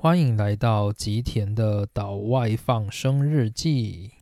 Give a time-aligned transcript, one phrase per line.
[0.00, 4.12] 欢迎来到吉田的岛外放生日记。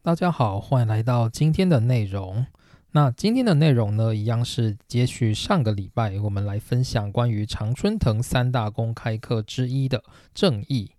[0.00, 2.46] 大家好，欢迎来到今天的内容。
[2.92, 10.02] 那今天的内容呢，一样是接续上个礼拜，我们来分享关于常春藤三大公开课之一的
[10.32, 10.92] 正义。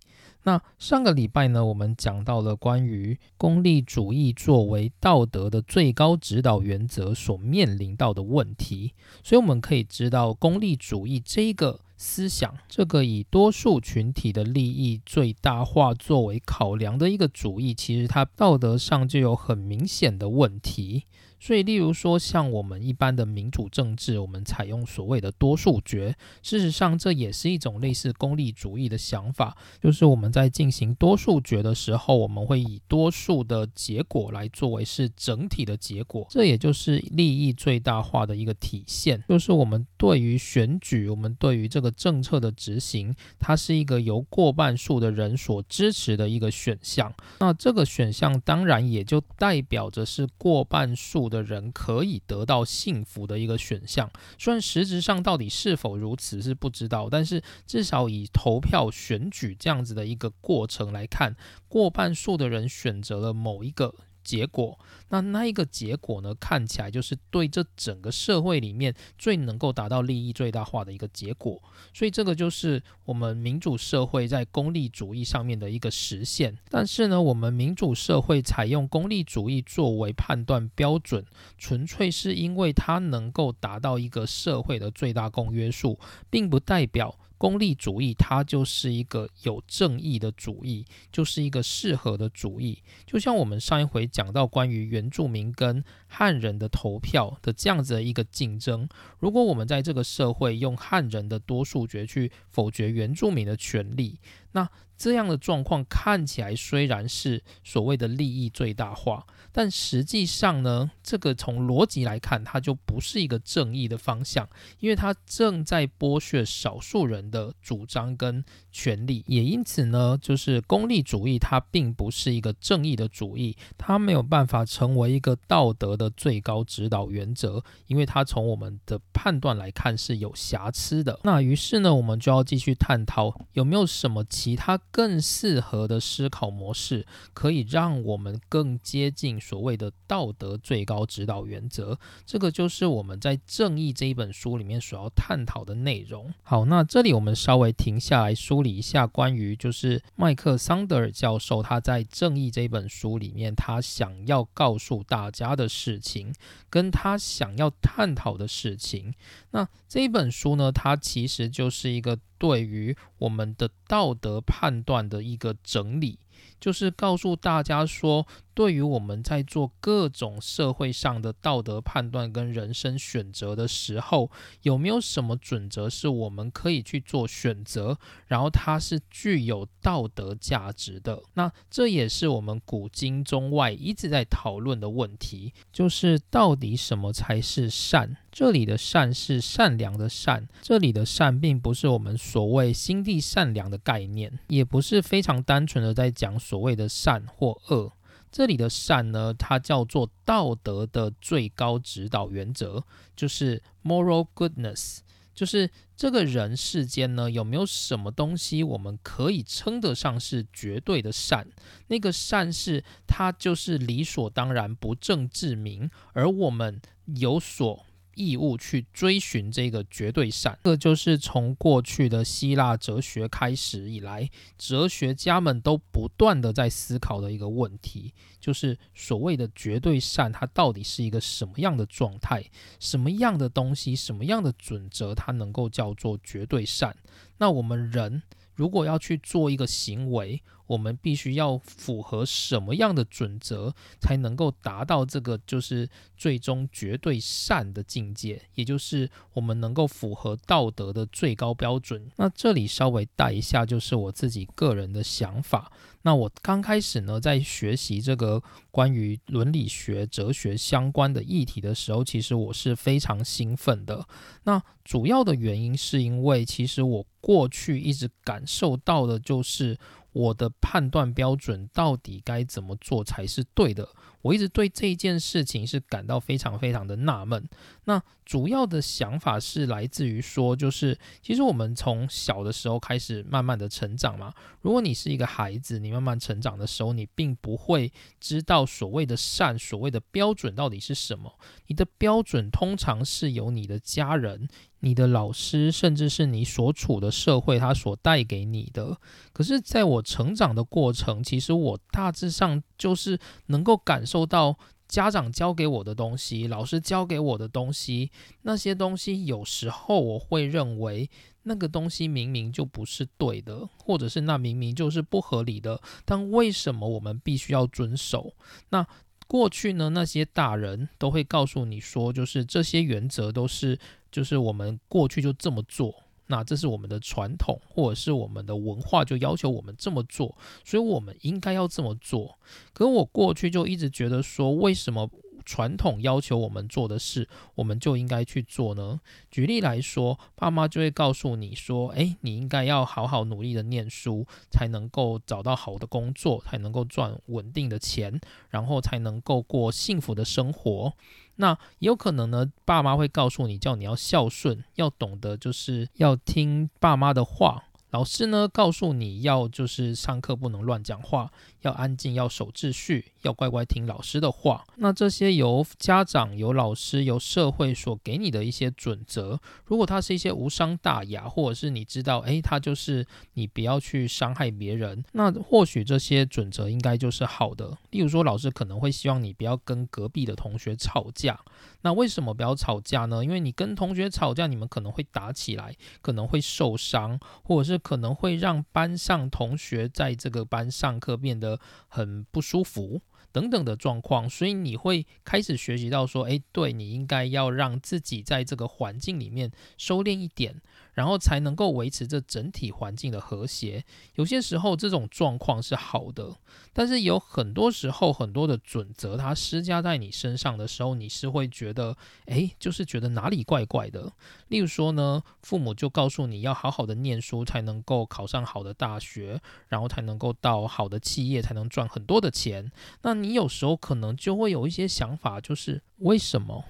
[0.44, 8.92] 那上个礼拜呢，我们讲到了关于功利主义作为道德的最高指导原则所面临到的问题，
[9.22, 21.04] 所以我们可以知道，功利主义这个思想，这个以多数群体的利益最大化作为考量的一个主义，其实它道德上就有很明显的问题。
[21.44, 29.56] 所以，例如说，像我们一般的民主政治，我们采用所谓的多数决，事实上，这也是一种类似功利主义的想法。
[29.80, 39.20] 就是我们在进行多数决的时候，我们会以多数的结果来作为是整体的结果，这也就是利益最大化的一个体现。
[39.28, 47.12] 就是我们对于选举，我们对于这个政策的执行，它是一个由过半数的人所支持的一个选项。
[47.40, 51.31] 那这个选项当然也就代表着是过半数。
[51.32, 61.34] 的人可以得到幸福的一个选项，虽然实质上到底是否如此是不知道，但是至少以投票选举这样子的一个过程来看，
[61.66, 63.94] 过半数的人选择了某一个。
[64.24, 64.78] 结果，
[65.08, 66.34] 那那一个结果呢？
[66.36, 71.62] 看起来就是对这整个社会里面最能够达到利益最大化的一个结果。
[71.92, 76.56] 所以这个就是我们民主社会在功利主义上面的一个实现。
[76.70, 81.24] 但是呢，我们民主社会采用功利主义作为判断标准，
[81.58, 85.98] 纯粹是因为它能够达到一个社会的最大公约数，
[86.30, 87.18] 并不代表。
[87.42, 92.78] 功利主义，它就是一个有正义的主义，就是一个适合的主义。
[93.04, 104.20] 就像我们上一回讲到关于原住民跟汉人的投票的这样子的一个竞争，如果我们在这个社会用汉人的多数决去否决原住民的权利，
[104.52, 114.48] 那这样的状况看起来虽然是所谓的利益最大化，但实际上呢，这个从逻辑来看，它就不是一个正义的方向，
[114.78, 131.18] 因为它正在剥削少数人的主张跟权利，也因此呢，就是功利主义它并不是一个正义的主义，它没有办法成为一个道德的最高指导原则，因为它从我们的判断来看是有瑕疵的。
[131.24, 134.22] 那于是呢，我们就要继续探讨有没有什么。
[134.42, 141.96] 其他更适合的思考模式，可以让我们更接近所谓的道德最高指导原则。
[142.26, 146.34] 这个就是我们在《正义》这一本书里面所要探讨的内容。
[146.42, 156.34] 好，那这里我们稍微停下来梳理一下关于就是麦克桑德尔教授他在《正义》这一本书里面他想要告诉大家的事情，
[156.68, 159.14] 跟他想要探讨的事情。
[159.52, 162.18] 那这一本书呢，它其实就是一个。
[162.42, 166.18] 对于我们的道德判断的一个整理，
[166.60, 168.26] 就是告诉大家说。
[168.54, 174.30] 对于我们在做各种社会上的道德判断跟人生选择的时候，
[174.62, 181.22] 有没有什么准则是我们可以去做选择，然后它是具有道德价值的？
[181.34, 188.16] 那这也是我们古今中外一直在讨论的问题，就是到底什么才是善？
[188.30, 197.92] 这里的善是善良的善，这里的善并不是我们所谓心地善良的概念，也不是非常单纯的在讲所谓的善或恶。
[198.32, 202.82] 这里的善呢，它叫做道德的最高指导原则，
[203.14, 205.00] 就是 moral goodness，
[205.34, 211.46] 就是这个人世间呢，有没有什么东西我们可以称得上是绝对的善？
[211.88, 217.84] 那个善是它就是理所当然、不正自明，而我们有所。
[218.14, 224.28] 义务去追寻这个绝对善，这就是从过去的希腊哲学开始以来，
[224.58, 232.44] 哲学家们都不断的在思考的一个问题，就是所谓的绝对善，它到底是一个什么样的状态，
[232.78, 236.96] 什么样的东西，什么样的准则，它能够叫做绝对善？
[237.38, 238.22] 那我们人
[238.54, 240.42] 如果要去做一个行为，
[240.72, 245.86] 我们必须要符合什么样的准则，才能够达到这个就是
[246.16, 252.10] 最终绝对善的境界，也就是我们能够符合道德的最高标准。
[252.16, 255.70] 那这里稍微带一下，就是我自己个人的想法。
[256.04, 264.04] 那我刚开始呢，在学习这个关于伦理学、哲学相关的议题的时候，其实我是非常兴奋的。
[264.44, 269.78] 那主要的原因是因为，其实我过去一直感受到的就是。
[270.12, 273.88] 我的判断标准到底该怎么做才是对的？
[274.22, 277.48] 我一直对这件事情是感到非常非常的纳闷。
[277.84, 284.32] 那主要的想法是来自于说，就是其实我们从小的时候开始慢慢的成长嘛。
[284.60, 291.38] 如果你是一个孩子，你慢慢成长的时候，你并不会知道所谓的善，所谓的标准到底是什么。
[291.66, 294.48] 你的标准通常是由你的家人。
[294.84, 298.98] 你的老师，甚至是你所处的社会，它所带给你的。
[299.32, 303.16] 可是，在我成长的过程，其实我大致上就是
[303.46, 308.10] 能够感受到家长教给我的东西，老师教给我的东西，
[308.42, 311.08] 那些东西有时候我会认为
[311.44, 318.34] 那个东西明明就不是对的，或者是那明明就是不合理的，但为什么我们必须要遵守？
[318.68, 318.86] 那
[319.26, 319.88] 过去呢？
[319.88, 323.78] 那些大人都会告诉你说，就是这些原则都是。
[324.12, 330.34] 就是我们过去就这么做，那这是我们的传统，或者是我们的文化就要求我们这么做，
[330.64, 332.38] 所以我们应该要这么做。
[332.72, 335.10] 可我过去就一直觉得说，为什么？
[335.44, 339.00] 传统要求我们做的事，我们就应该去做呢。
[339.28, 348.20] 举例来说，爸妈就会告诉你说：“诶，你应该要好好努力的念书，才能够找到好的工作，才能够赚稳定的钱，
[348.50, 350.92] 然后才能够过幸福的生活。”
[351.36, 357.64] 那也有可能呢，爸妈会告诉你，叫你要孝顺，要懂得就是要听爸妈的话。
[357.92, 361.30] 老师呢，告诉你要就是上课不能乱讲话，
[361.60, 364.64] 要安静，要守秩序，要乖乖听老师的话。
[364.76, 377.76] 那这些由家长、由老师、由社会所给你的一些准则，如果它是一些无伤大雅，或者是你知道，诶，它就是你不要去伤害别人，那或许这些准则应该就是好的。
[377.90, 381.38] 例如说，老师可能会希望你不要跟隔壁的同学吵架。
[381.82, 383.24] 那为什么不要吵架呢？
[383.24, 393.02] 因为你跟同学吵架，你们可能会打起来，可能会受伤，或者是可能会让班上同学在这个班上课变得很不舒服。
[393.32, 400.60] 等等的状况，所以你会开始学习到说，哎，对你应该要让自己在这个环境里面收敛一点，
[400.92, 403.84] 然后才能够维持这整体环境的和谐。
[404.14, 406.36] 有些时候这种状况是好的，
[406.72, 411.96] 但是有很多时候很多的准则它施加在你身上的时候，你是会觉得，
[412.26, 414.12] 诶，就是觉得哪里怪怪的。
[414.48, 422.70] 例如说呢，父母就告诉你要好好的念书，才能够考上好的大学，然后才能够到好的企业，才能赚很多的钱。
[423.02, 426.64] 那你有时候可能就会有一些想法，就是为什么？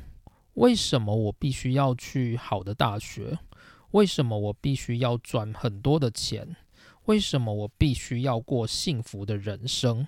[0.54, 3.38] 为什么我必须要去好的大学？
[3.92, 6.56] 为什么我必须要赚很多的钱？
[7.06, 10.06] 为什么我必须要过幸福的人生？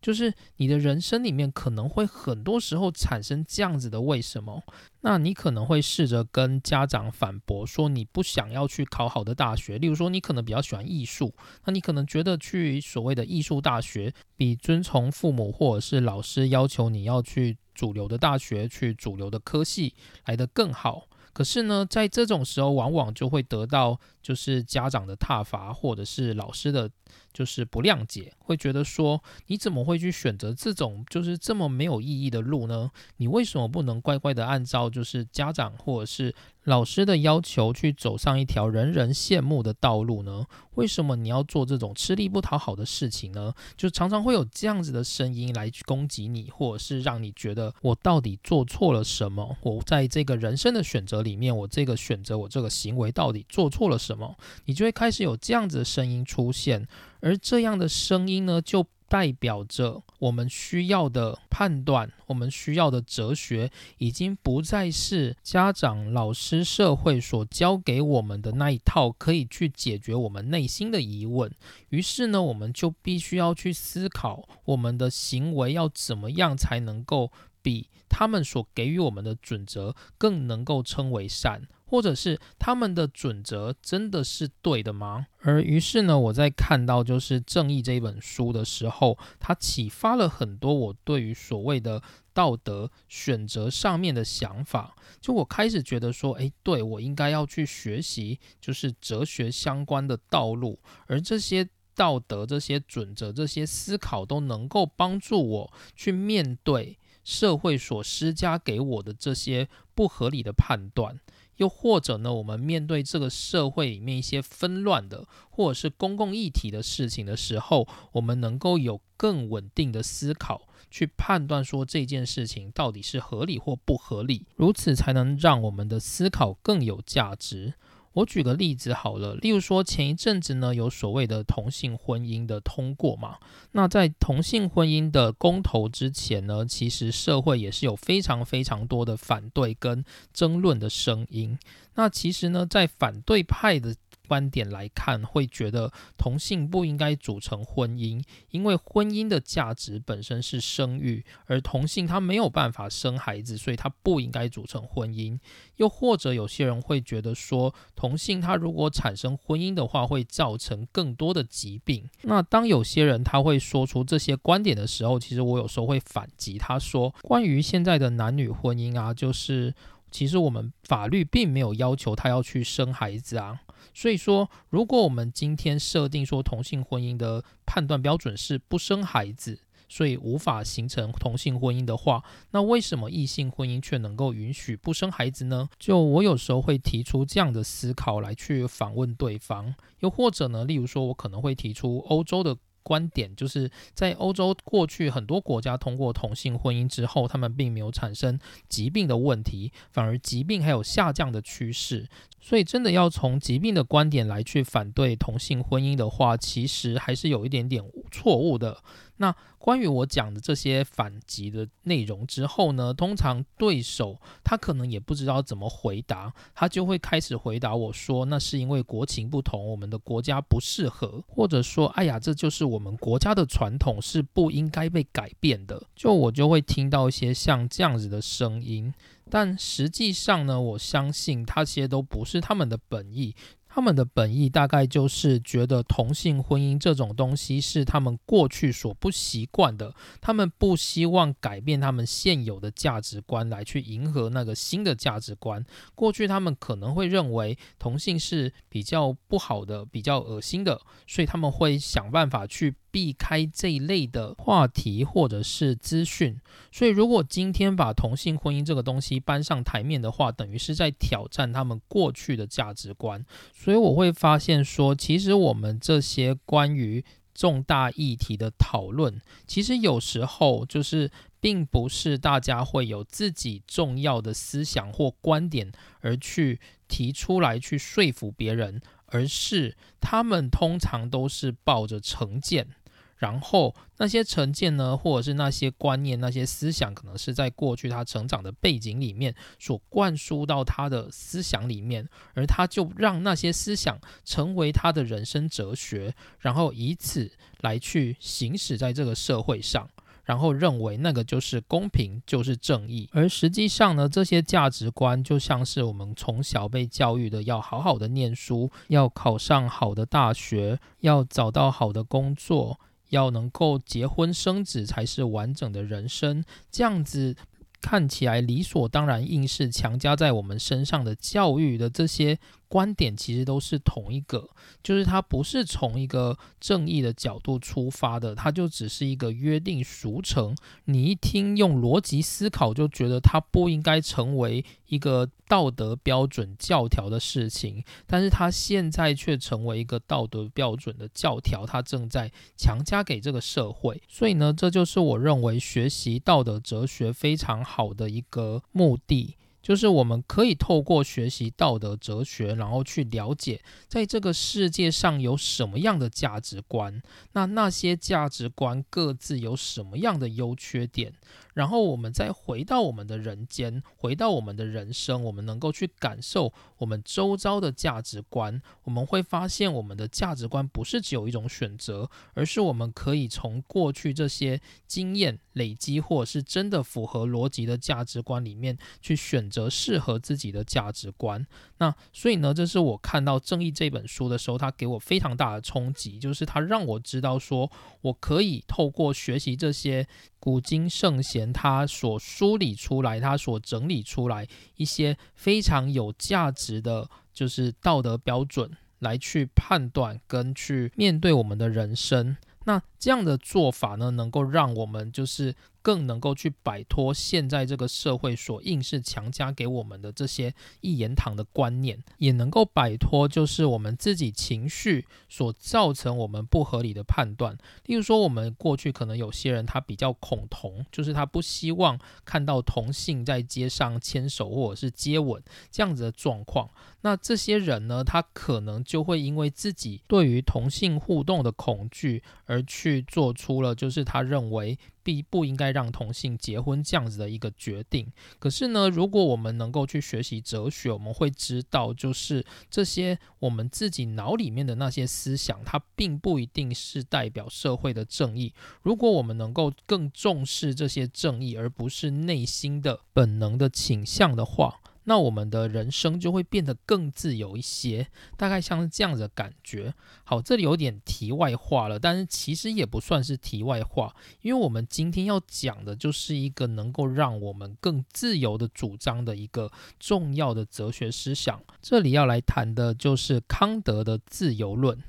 [0.00, 4.62] 就是你的人生里面可能会很多时候产生这样子的为什么？
[5.02, 11.34] 那你可能会试着跟家长反驳说你不想要去考好的大学，例如说你可能比较喜欢艺术，
[11.64, 19.94] 那你可能觉得去所谓的艺术大学比遵从父母或者是老师要求你要去主流的大学去主流的科系
[20.24, 21.08] 来得更好。
[21.36, 26.90] 可是呢，在这种时候往往就会得到就是家长的挞伐或者是老师的。
[27.36, 32.90] 就是不谅解，会觉得说你怎么会去选择这种就是这么没有意义的路呢？
[33.18, 36.34] 你为什么不能乖乖的按照就是家长或者是
[36.64, 40.46] 老师的要求去走上一条人人羡慕的道路呢？
[40.76, 43.52] 为什么你要做这种吃力不讨好的事情呢？
[43.76, 49.56] 就常常会有这样子的声音来攻击你，或者是让你觉得我到底做错了什么？
[49.60, 54.36] 我在这个人生的选择里面，我这个选择，我这个行为到底做错了什么？
[54.64, 56.88] 你就会开始有这样子的声音出现。
[57.26, 63.68] 而这样的声音呢，就代表着我们需要的判断，我们需要的哲学，
[63.98, 71.50] 已经不再是家长、老师、社会所教给我们的那一套，可以去解决我们内心的疑问。
[71.88, 81.66] 于是呢，我们就必须要去思考，我们的行为要怎么样才能够比他们所给予我们的准则更能够称为善。
[81.86, 85.26] 或者是他们的准则真的是对的吗？
[85.40, 92.02] 而于是呢，我在看到就是《正义》这一本书的时候，它启发了很多我对于所谓的
[92.34, 94.96] 道德选择上面的想法。
[95.20, 111.18] 就我开始觉得说，诶，对我应该要去学习就是哲学相关的道路，而这些道德、这些准则、这些思考都能够帮助我去面对社会所施加给我的这些不合理的判断。
[111.56, 127.74] 又或者呢，我们面对这个社会里面一些纷乱的，或者是公共议题的事情的时候，我们能够有更稳定的思考，去判断说这件事情到底是合理或不合理，如此才能让我们的思考更有价值。
[128.16, 133.36] 我举个例子好了，例如说前一阵子呢，有所谓的同性婚姻的通过嘛。
[133.72, 141.58] 那在同性婚姻的公投之前呢，其实社会也是有非常非常多的反对跟争论的声音。
[141.94, 143.94] 那其实呢，在反对派的
[144.26, 155.38] 观点来看，会觉得同性不应该组成婚姻，因为婚姻的价值本身是生育，而同性他没有办法生孩子，所以他不应该组成婚姻。
[155.76, 162.08] 又或者有些人会觉得说，同性他如果产生婚姻的话，会造成更多的疾病。
[162.22, 169.74] 那当有些人他会说出这些观点的时候，其实我有时候会反击他说，关于现在的男女婚姻啊，就是
[170.10, 173.60] 其实我们法律并没有要求他要去生孩子啊。
[173.94, 185.68] 所以说，如果我们今天设定说同性婚姻的判断标准是不生孩子，所以无法形成同性婚姻的话，那为什么异性婚姻却能够允许不生孩子呢？
[185.78, 192.56] 就我有时候会提出这样的思考来去反问对方，又或者呢，例如说我可能会提出欧洲的。
[192.86, 198.38] 观点就是在欧洲过去很多国家通过同性婚姻之后，他们并没有产生
[198.68, 202.08] 疾病的问题，反而疾病还有下降的趋势。
[202.40, 208.78] 所以真的要从疾病的观点来去反对同性婚姻的话，其实还是有一点点错误的。
[209.18, 228.92] 那关于我讲的这些反击的内容之后呢，通常对手他可能也不知道怎么回答，他就会开始回答我说：“那是因为国情不同，我们的国家不适合，或者说，哎呀，这就是我们国家的传统，是不应该被改变的。”就我就会听到一些像这样子的声音，
[229.30, 233.34] 但实际上呢，我相信他些都不是他们的本意。
[233.76, 245.62] 他们的本意大概就是觉得同性婚姻这种东西是他们过去所不习惯的，他们不希望改变他们现有的价值观来去迎合那个新的价值观。
[245.94, 252.76] 过去他们可能会认为同性是比较不好的、比较恶心的，所以他们会想办法去。
[252.96, 256.40] 避开这一类的话题或者是资讯，
[256.72, 263.22] 所以如果今天把同性婚姻这个东西搬上台面的话，等于是在挑战他们过去的价值观。
[263.54, 282.68] 所以我会发现说，其实我们这些关于重大议题的讨论，其实有时候就是并不是大家会有自己重要的思想或观点而去提出来去说服别人，而是他们通常都是抱着成见。
[283.16, 299.88] 然后那些成见呢，或者是那些观念、那些思想，可能是在过去他成长的背景里面所灌输到他的思想里面，而他就让那些思想成为他的人生哲学，然后以此来去行驶在这个社会上，
[300.24, 303.08] 然后认为那个就是公平，就是正义。
[303.12, 312.78] 而实际上呢，这些价值观就像是我们从小被教育的，要好好的念书，要考上好的大学，要找到好的工作。
[313.10, 317.36] 要能够结婚生子才是完整的人生，这样子
[317.80, 322.38] 看起来理所当然，硬是强加在我们身上的教育的这些。
[322.68, 324.48] 观点其实都是同一个，
[324.82, 330.56] 就是它不是从一个正义的角度出发的，它就只是一个约定俗成。
[330.84, 344.00] 你一听用逻辑思考，就觉得它不应该成为一个道德标准教条的事情，但是它现在却成为一个道德标准的教条，它正在强加给这个社会。
[344.08, 349.36] 所以呢，这就是我认为学习道德哲学非常好的一个目的。
[349.66, 361.12] 就是我们可以透过学习道德哲学，然后去了解在这个世界上有什么样的价值观，那那些价值观各自有什么样的优缺点。
[361.52, 368.62] 然后我们再回到我们的人间，回到我们的人生，我们能够去感受我们周遭的价值观。
[368.84, 381.46] 我们会发现，我们的价值观不是只有一种选择，而是我们可以从过去这些经验累积，或者是真的符合逻辑的价值观里面去选择适合自己的价值观。
[381.76, 387.70] 那所以呢，这是我看到《正义》这本书的时候，它给我非常大的冲击，就是它让我知道说，
[388.00, 390.06] 我可以透过学习这些。
[390.38, 394.46] 古今圣贤他所梳理出来，他所整理出来
[394.76, 398.70] 一些非常有价值的，就是道德标准，
[399.00, 402.36] 来去判断跟去面对我们的人生。
[402.66, 405.54] 那这样的做法呢，能够让我们就是
[405.86, 417.56] 更能够去摆脱现在这个社会所硬是强加给我们的这些一言堂的观念，也能够摆脱就是我们自己情绪所造成我们不合理的判断。
[417.84, 425.40] 例如说，我们过去可能有些人他比较恐同，就是他不希望看到同性在街上牵手或者是接吻
[425.70, 426.68] 这样子的状况。
[427.02, 438.10] 那这些人呢，他可能就会因为自己对于同性互动的恐惧，而去做出了就是他认为必不应该让同性结婚这样子的一个决定。
[438.40, 448.52] 可是呢，如果我们能够去学习哲学，我们会知道，就是这些我们自己脑里面的那些思想，它并不一定是代表社会的正义。
[448.82, 459.94] 如果我们能够更重视这些正义，而不是内心的本能的倾向的话，那我们的人生就会变得更自由一些，大概像是这样的感觉。
[460.24, 469.70] 好，这里有点题外话了，但是其实也不算是题外话，因为我们今天要讲的就是一个能够让我们更自由的主张的一个
[470.00, 471.62] 重要的哲学思想。
[471.80, 475.00] 这里要来谈的就是康德的自由论。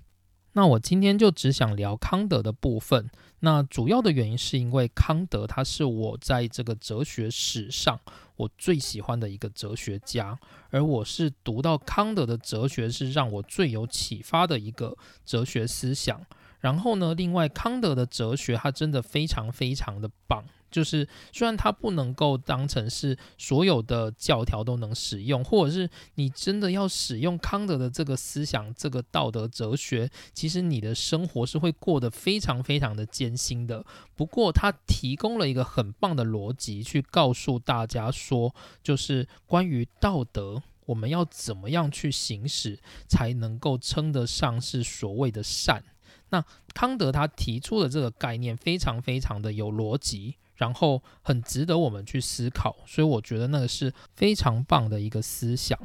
[0.54, 3.10] 那我今天就只想聊康德的部分。
[3.42, 8.00] 那主要的原因是因为康德他是我在这个哲学史上
[8.38, 10.40] 我最喜欢的一个哲学家，
[10.70, 16.26] 而我是读到康德的哲学是让我最有启发的一个哲学思想。
[16.60, 20.44] 然后呢，另外康德的哲学他真的非常非常的棒。
[20.70, 33.86] 就是虽然它不能够当成是所有的教条都能使用，或者是你真的要使用康德的这个思想、这个道德哲学，其实你的生活是会过得非常非常的艰辛的。
[34.16, 45.84] 不过，它提供了一个很棒的逻辑，去告诉大家说，就是关于道德，我们要怎么样去行使，才能够称得上是所谓的善。
[46.30, 46.44] 那
[46.74, 50.36] 康德他提出的这个概念，非常非常的有逻辑。
[50.58, 55.80] 然后很值得我们去思考，所以我觉得那个是非常棒的一个思想。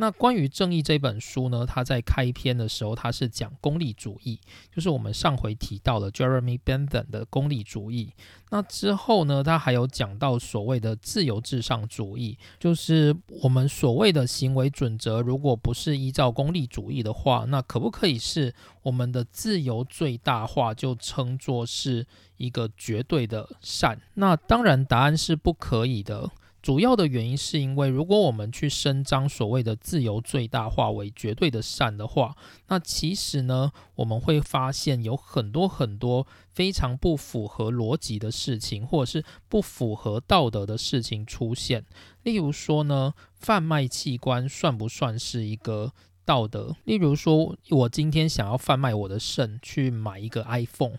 [0.00, 4.38] 那关于《正义》这本书呢，它在开篇的时候，它是讲功利主义，
[4.72, 8.12] 就是我们上回提到的 Jeremy Bentham 的功利主义。
[8.50, 24.00] 那之后呢，他还有讲到所谓的自由至上主义，就是我们所谓的行为准则，如果不是依照功利主义的话，那可不可以是我们的自由最大化就称作是一个绝对的善？
[24.14, 26.30] 那当然，答案是不可以的。
[26.60, 41.84] 主要的原因是因为，如果我们去伸张所谓的自由最大化为绝对的善的话，那其实呢，我们会发现有很多很多非常不符合逻辑的事情，或者是不符合道德的事情出现。
[42.24, 45.92] 例如说呢，贩卖器官算不算是一个
[46.24, 46.76] 道德？
[46.84, 50.98] 例如说，我今天想要贩卖我的肾去买一个 iPhone。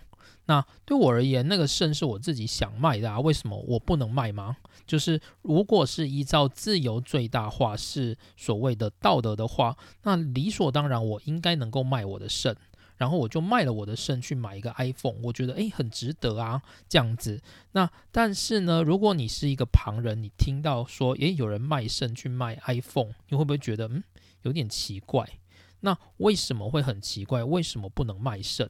[0.49, 4.57] 那对我而言，那个肾是我自己想卖的啊，为什么我不能卖吗？
[4.87, 12.57] 就是如果是依照自由最大化是所谓的道德的话，那理所当然我应该能够卖我的肾，
[12.97, 17.39] 然后我就卖了我的肾去买一个 iPhone，我觉得诶很值得啊，这样子。
[17.73, 24.03] 那但是呢，如果你是一个旁人，你听到说诶有人卖肾去卖 iPhone，你会不会觉得嗯
[24.41, 25.29] 有点奇怪？
[25.81, 27.43] 那为什么会很奇怪？
[27.43, 28.67] 为什么不能卖肾？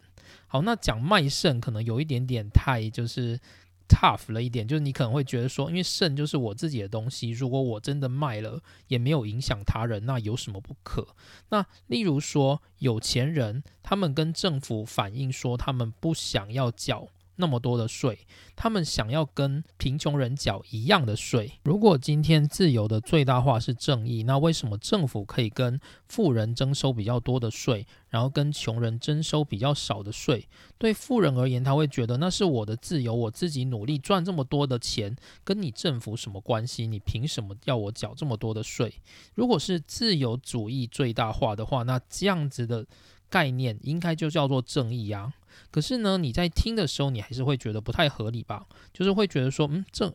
[0.47, 3.39] 好，那讲卖肾可能有一点点太就是
[3.87, 11.07] tough 了一点，就是你可能会觉得说，因为肾就是我自己的东西，如果我真的卖了，也没有影响他人，那有什么不可？
[11.49, 17.07] 那例如说有钱人，他们跟政府反映说，他们不想要缴。
[17.39, 18.19] 那么多的税，
[18.53, 21.53] 他们想要跟贫穷人缴一样的税。
[21.63, 30.45] 如果今天自由的最大化是正义，那为什么政府可以跟富人征收比较多的税，然后跟穷人征收比较少的税？
[30.77, 36.85] 对富人而言，他会觉得那是我的自由，我自己努力赚这么多的钱，跟你政府什么关系？
[36.85, 38.93] 你凭什么要我缴这么多的税？
[39.35, 42.85] 如果是自由主义最大化的话，那这样子的
[43.29, 45.33] 概念应该就叫做正义啊。
[45.71, 48.65] 可是呢，你在听的时候，你还是会觉得不太合理吧？
[48.93, 50.13] 就是会觉得说，嗯，这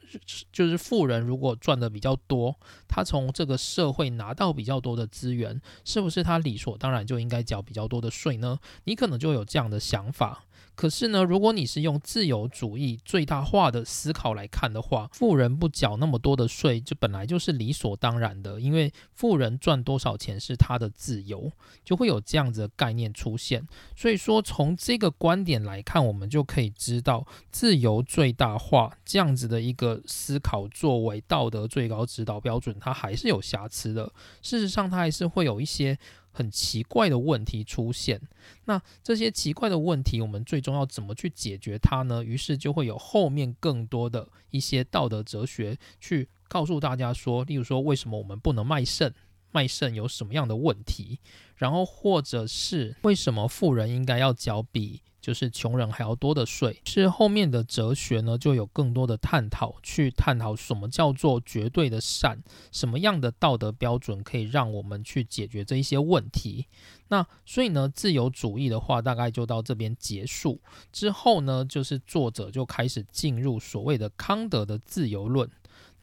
[0.52, 8.58] 就是富人如果赚的比较多，他从这个社会拿到比较多的资源，是不是他理所当然就应该缴比较多的税呢？
[8.84, 10.44] 你可能就有这样的想法。
[10.74, 21.50] 可是呢，如果你是用自由主义最大化的思考来看的话，富人不缴那么多的税，就本来就是理所当然的，因为富人赚多少钱是他的自由，
[21.84, 23.66] 就会有这样子的概念出现。
[23.96, 34.12] 所以说，从这个观点来看，我们就可以知道，自由最大化这样子的一个思考作为道德最高指导标准，它还是有瑕疵的。
[34.42, 35.96] 事实上，它还是会有一些。
[36.34, 38.20] 很奇怪的问题出现。
[38.64, 42.22] 那这些奇怪的问题，我们最终要怎么去解决它呢？
[42.22, 49.14] 于是就会有后面更多的一些道德哲学去告诉大家说，例如说为什么我们不能卖肾？
[49.52, 51.20] 卖肾有什么样的问题？
[51.54, 56.78] 然后或者是为什么富人应该要交比就是穷人还要多的税？
[56.84, 62.38] 是后面的哲学呢，就有更多的探讨，去探讨什么叫做绝对的善，
[62.70, 66.66] 什么样的道德标准可以让我们去解决这一些问题。
[67.08, 70.60] 那所以呢，自由主义的话大概就到这边结束
[70.92, 75.48] 之后呢，就是作者就开始进入所谓的康德的自由论。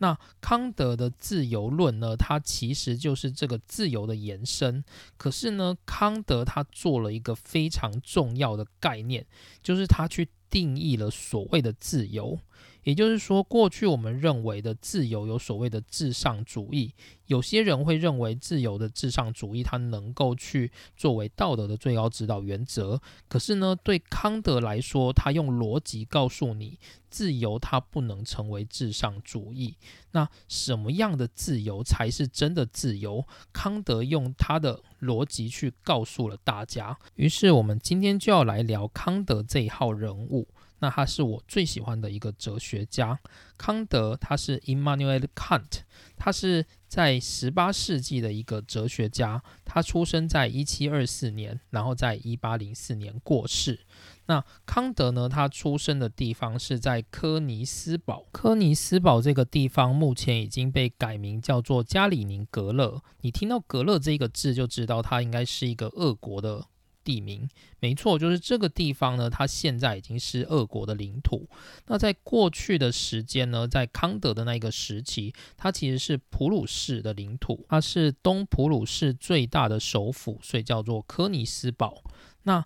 [0.02, 2.18] 那康德的自由论呢？
[2.18, 4.84] 它其实就是这个自由的延伸。
[5.16, 9.28] 可是呢，康德他做了一个非常重要的概念，
[9.62, 12.40] 就是他去定义了所谓的自由。
[12.84, 16.94] 也就是说，过去我们认为的自由有所谓的至上主义，
[17.28, 23.00] 有些人会认为自由的至上主义它能够去作为道德的最高指导原则。
[23.28, 29.76] 可是呢，对康德来说，他用逻辑告诉你，自由它不能成为至上主义。
[30.12, 33.26] 那什么样的自由才是真的自由？
[33.54, 36.98] 康德用他的逻辑去告诉了大家。
[37.16, 40.48] 于是我们今天就要来聊康德这一号人物。
[40.82, 43.20] 那他是我最喜欢的一个哲学家，
[43.58, 45.82] 康德，他是 Immanuel Kant，
[46.18, 53.86] 他是在十八世纪的一个哲学家，他出生在一七二四年，然后在一八零四年过世。
[54.26, 63.04] 那康德呢，他出生的地方是在科尼斯堡，科尼斯堡这个地方目前已经被改名叫做加里宁格勒。
[63.22, 66.66] 你听到格勒这个字，就知道它应该是一个俄国的。
[67.04, 69.30] 地名没错，就是这个地方呢。
[69.30, 71.48] 它现在已经是俄国的领土。
[71.88, 82.04] 那在过去的时间呢，在康德的那个时期，它其实是普鲁士的领土，它是东普鲁士最大的首府，所以叫做科尼斯堡。
[82.44, 82.66] 那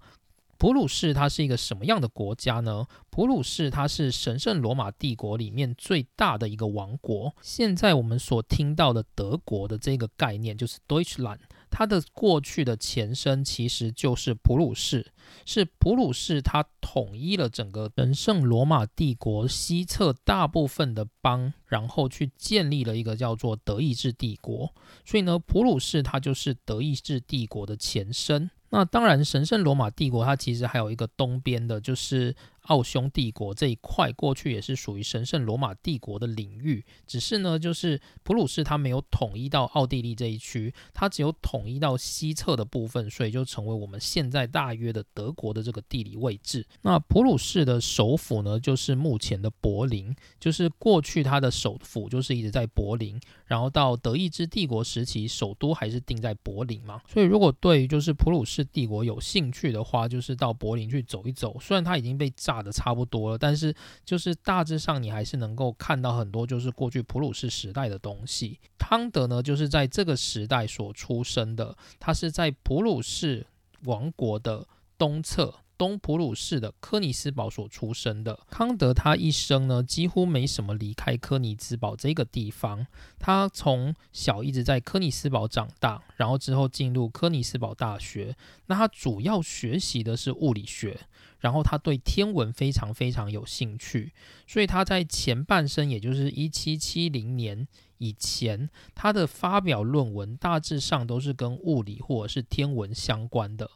[0.58, 2.86] 普鲁士它是一个什么样的国家呢？
[3.10, 7.36] 普鲁士它是神圣罗马帝国里面最大的一个王国。
[7.42, 11.40] 现在我们所听到的德国的这个概念就是 Deutschland。
[11.70, 15.06] 它的过去的前身其实就是普鲁士，
[15.46, 24.74] 是普鲁士它统一了整个神圣罗马帝国西侧大部分的邦，然后去建立了一个叫做德意志帝国。
[25.04, 28.50] 所以呢，普鲁士它就是德意志帝国的前身。
[28.70, 32.36] 那当然，神圣罗马帝国它其实还有一个东边的，就是。
[32.66, 46.66] 奥匈帝国这一块过去也是属于神圣罗马帝国的领域，只是呢，就是普鲁士它没有统一到奥地利这一区，它只有统一到西侧的部分，所以就成为我们现在大约的德国的这个地理位置。
[46.82, 57.00] 那普鲁士的首府呢，就是目前的柏林，就是过去它的首府就是一直在柏林，然后到德意志帝国时期，首都还是定在柏林嘛。
[57.08, 62.66] 所以如果对于就是普鲁士帝国有兴趣的话，就是到柏林去走一走，虽然它已经被炸。
[62.66, 63.72] 的差不多了，但是
[64.04, 68.60] 就是大致上你还是能够看到很多就是过去普鲁士时代的东西。
[68.80, 73.46] 康德呢，就是在这个时代所出生的，他是在普鲁士
[73.84, 75.54] 王国的东侧。
[75.78, 82.88] 东普鲁士的科尼斯堡所出生的康德，他一生呢几乎没什么离开科尼斯堡这个地方。
[83.20, 88.36] 他从小一直在科尼斯堡长大，然后之后进入科尼斯堡大学。
[88.68, 91.00] 那他主要学习的是物理学，
[91.40, 94.14] 然后他对天文非常非常有兴趣。
[94.48, 103.70] 所以他在前半生，也就是一七七零年以前，他的发表论文大致上都是跟物理或者是天文相关的。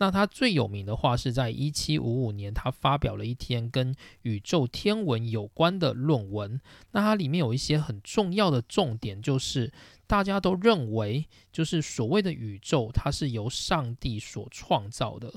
[0.00, 6.58] 那他最有名的话是在一七五五年，他发表了一篇跟宇宙天文有关的论文。
[6.92, 9.70] 那它里面有一些很重要的重点，就是
[10.06, 15.30] 大家都认为，就是所谓的宇宙，它是由上帝所创造的。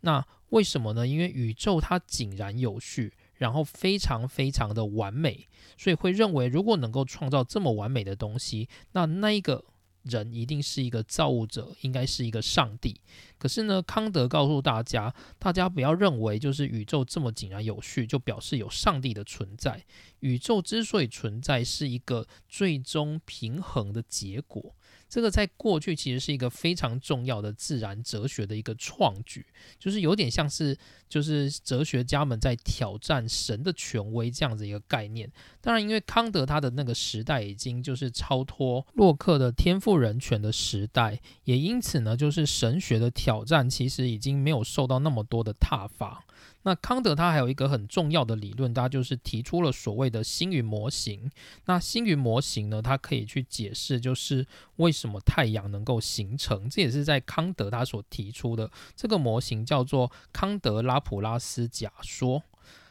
[0.00, 1.06] 那为什么呢？
[1.06, 9.66] 因为宇宙它井然有序，然后非常非常的完美，所以会认为，如果能够创造这么完美的东西，那那一个。
[10.02, 13.00] 人一定是一个造物者，应该是一个上帝。
[13.38, 19.84] 可是呢，康德告诉大家，大家不要认为就是宇宙这么井然有序，就表示有上帝的存在。
[20.20, 24.74] 宇宙之所以存在，是一个最终平衡的结果。
[25.08, 29.46] 这个在过去其实是一个非常重要的自然哲学的一个创举，
[29.78, 30.76] 就是有点像是
[31.08, 35.30] 就是哲学家们在挑战神的权威这样子一个概念。
[35.60, 46.24] 当然，因为康德他的那个时代已经就是超脱洛克的天赋人权的时代，也因此呢，就是神学的挑战其实已经没有受到那么多的挞伐。
[46.68, 51.30] 那康德他还有一个很重要的理论，他就是提出了所谓的星云模型。
[51.64, 62.42] 那星云模型呢，它可以去解释就是为什么太阳能够形成，这也是在康德他所提出的这个模型叫做康德拉普拉斯假说。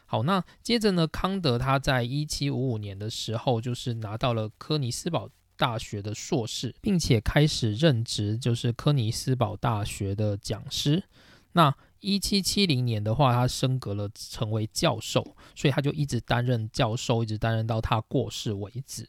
[0.06, 11.04] 好，那接着呢，康德他在一七五五年的时候，就是拿到了科尼斯堡大学的硕士，并且开始任职，就是科尼斯堡大学的讲师。
[11.52, 19.08] 那一七七零年的话，他升格了成为教授，所以他就一直担任教授，一直担任到他过世为止。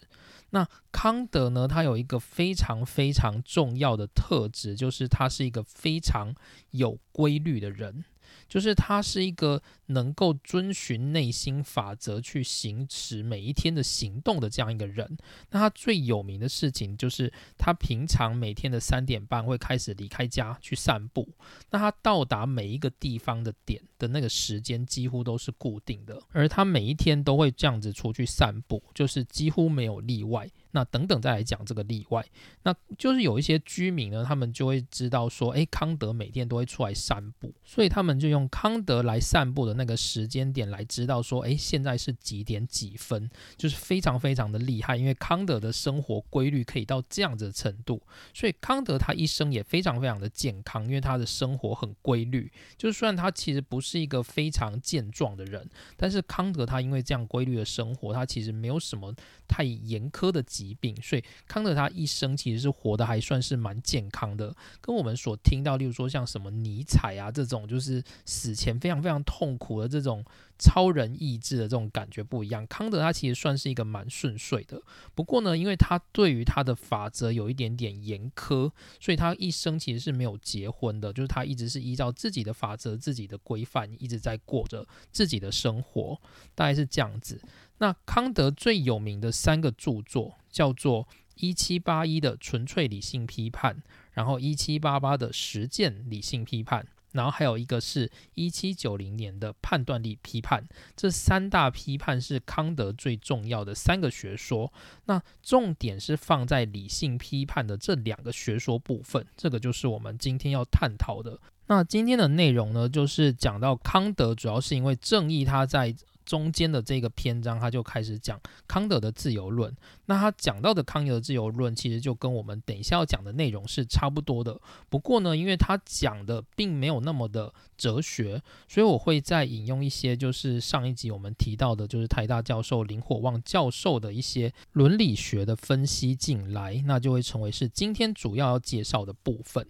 [0.52, 6.34] 那康德呢，他有一个非常非常重要的特质，就是他是一个非常
[6.72, 8.04] 有规律的人。
[8.50, 15.18] 就是他是一个能够遵循内心法则去行使每一天的行动的这样一个人。
[15.52, 21.30] 那他最有名的事情就是他平常每天的三点半会开始离开家去散步。
[21.70, 30.50] 那他到达每一个地方的点的那个时间几乎都是固定的，而他每一天都会这样子出去散步，就是几乎没有例外。
[30.72, 32.24] 那等等再来讲这个例外，
[32.64, 48.02] 那就是有一些居民呢，他们就会知道说，诶，康德每天都会出来散步，所以他们就用康德来散步的那个时间点来知道说，诶，现在是几点几分，就是非常非常的厉害，因为康德的生活规律可以到这样子的程度，
[48.34, 59.16] 所以康德他一生也非常非常的健康，因为他的生活很规律，就是虽然他其实不是一个非常健壮的人，但是康德他因为这样规律的生活，他其实没有什么
[59.48, 60.44] 太严苛的。
[60.60, 70.26] 疾病，所以康德他一生其实是活得还算是蛮健康的，跟我们所听到，例如说像什么尼采啊这种，就是死前非常非常痛苦的这种
[70.58, 72.68] 超人意志的这种感觉不一样。
[72.68, 74.82] 康德他其实算是一个蛮顺遂的，
[75.16, 78.70] 不过呢，因为他对于他的法则有一点点严苛，
[79.00, 86.20] 所以他一生其实是没有结婚的，就是他一直是依照自己的法则、自己的规范，一直在过着自己的生活，
[86.54, 87.42] 大概是这样子。
[87.78, 93.82] 那康德最有名的三个著作叫做一七八一的纯粹理性批判，
[94.12, 100.68] 然后一七八八的实践理性批判，然后还有一个是一七九零年的判断力批判。
[100.96, 104.72] 这三大批判是康德最重要的三个学说。
[105.06, 111.40] 那重点是放在理性批判的这两个学说部分，这个就是我们今天要探讨的。
[111.68, 115.96] 那今天的内容呢，就是讲到康德，主要是因为正义他在。
[116.30, 119.76] 中间的这个篇章，他就开始讲康德的自由论。
[120.06, 124.62] 那他讲到的康德的自由论，其实就跟我们等一下要讲的内容是差不多的。
[124.90, 139.66] 不过呢，因为他讲的并没有那么的哲学，所以我会再引用一些，就是上一集我们提到的，就是台大教授林火旺教授的一些伦理学的分析进来，那就会成为是今天主要要介绍的部分。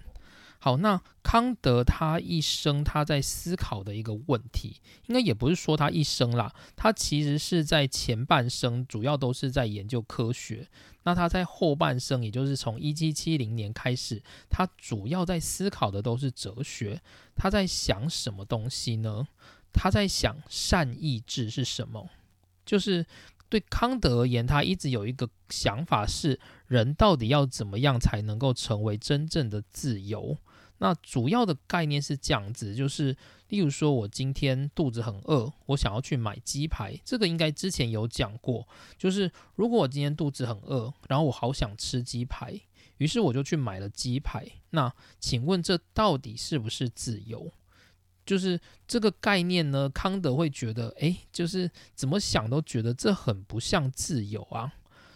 [0.62, 10.68] 好，那康德他一生他在思考的一个问题，应该也不是说他一生啦，他其实是在前半生主要都是在研究科学，
[11.04, 17.02] 那他在后半生，也就是从一七七零年开始，他主要在思考的都是哲学。
[17.38, 19.30] 他在想什么东西呢？
[19.72, 22.10] 他在想善意志是什么？
[22.66, 23.06] 就是
[23.48, 30.38] 对康德而言，他一直有一个想法是，人到底要怎么样才能够成为真正的自由？
[30.80, 33.16] 那主要的概念是这样子，就是
[33.50, 38.68] 例如说，我今天肚子很饿，我想要去买鸡排，这个应该之前有讲过。
[38.98, 42.60] 就是如果我今天肚子很饿，然后我好想吃鸡排，
[42.98, 44.46] 于是我就去买了鸡排。
[44.72, 47.52] 那请问这到底是不是自由？
[48.26, 49.90] 就是这个概念呢？
[49.90, 54.72] 康德会觉得，诶，就是怎么想都觉得这很不像自由啊。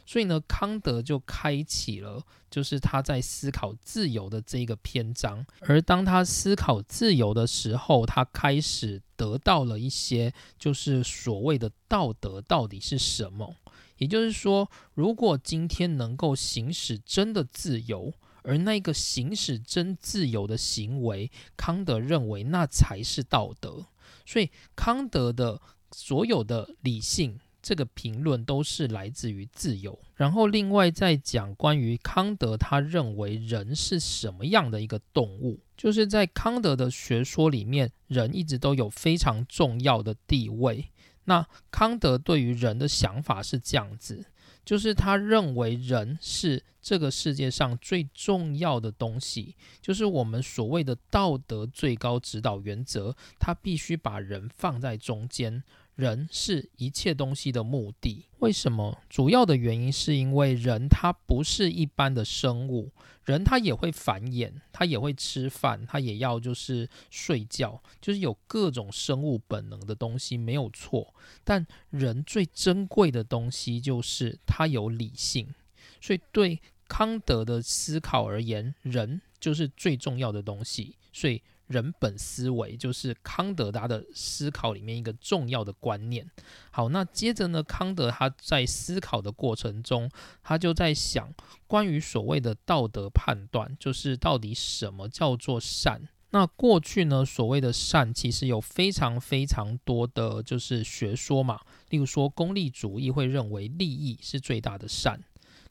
[0.06, 5.46] 所以呢，康德就开启了，就是他在思考自由的这个篇章。
[5.62, 13.56] 而当他思考自由的时候，他开始得到了一些，就是所谓的道德到底是什么。
[13.98, 23.86] 也就是说，如果今天能够行使真的自由，而那个行使真自由的行为，康德认为那才是道德。
[24.26, 25.62] 所以，康德的
[25.92, 27.40] 所有的理性。
[27.64, 40.90] 这个评论都是来自于自由，然后另外再讲关于康德，他认为人是什么样的一个动物，就是在康德的学说里面，人一直都有非常重要的地位。
[41.24, 44.26] 那康德对于人的想法是这样子，
[44.66, 55.64] 就是他认为人是这个世界上最重要的东西，就是我们所谓的道德最高指导原则，他必须把人放在中间。
[55.96, 58.26] 人是一切东西的目的。
[58.40, 58.98] 为什么？
[59.10, 62.92] 主要的原因是因为人他不是一般的生物，
[63.24, 71.14] 人他也会繁衍，他也会吃饭，他也要就是睡觉，就是有各种生物本能的东西没有错。
[71.44, 75.54] 但人最珍贵的东西就是他有理性，
[76.02, 80.98] 所以对康德的思考而言，人就是最重要的东西。
[81.14, 81.42] 所以。
[81.74, 86.30] 人本思维就是康德他的思考里面一个重要的观念。
[86.70, 90.10] 好，那接着呢，康德他在思考的过程中，
[90.44, 91.34] 他就在想
[91.66, 96.08] 关于所谓的道德判断，就是到底什么叫做善？
[96.30, 101.60] 那过去呢，所谓的善其实有非常非常多的就是学说嘛，
[101.90, 105.20] 例如说功利主义会认为利益是最大的善，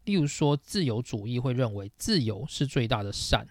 [0.04, 3.46] 例如说自由主义会认为自由是最大的善。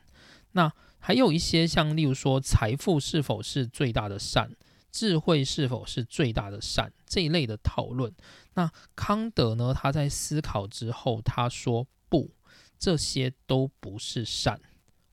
[0.53, 4.55] 那还有一些像，例如说，财富是否是最大的善，
[4.91, 8.13] 智慧是否是最大的善这一类的讨论。
[8.53, 9.73] 那康德呢？
[9.73, 12.29] 他在思考之后，他说不，
[12.77, 14.61] 这些都不是善。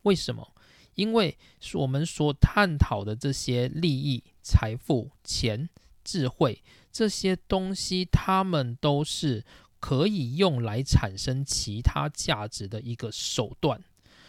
[0.03, 0.55] 为什么？
[0.95, 1.39] 因为
[1.75, 5.71] 我们所探讨的这些利益、财富、钱、
[6.05, 9.45] 智慧这些东西，它们都是
[9.79, 13.81] 可以用来产生其他价值的一个手段。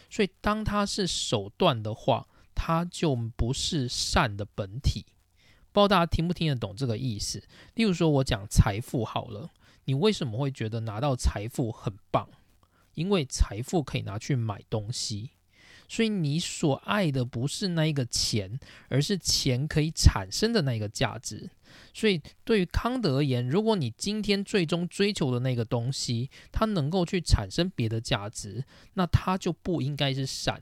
[0.09, 5.05] 所以，当它是手段的话，它就不是善的本体。
[5.71, 7.43] 不知道大家听不听得懂这个意思？
[7.75, 9.51] 例如说，我讲财富好了，
[9.85, 12.27] 你为什么会觉得拿到财富很棒？
[12.95, 15.31] 因为财富可以拿去买东西。
[15.87, 21.49] 所以你所爱的不是那一个钱，而是钱可以产生的那一个价值。
[21.93, 30.61] 所以对于康德而言，如果你今天最终追求的那个东西，它能够去产生别的价值，那它就不应该是善，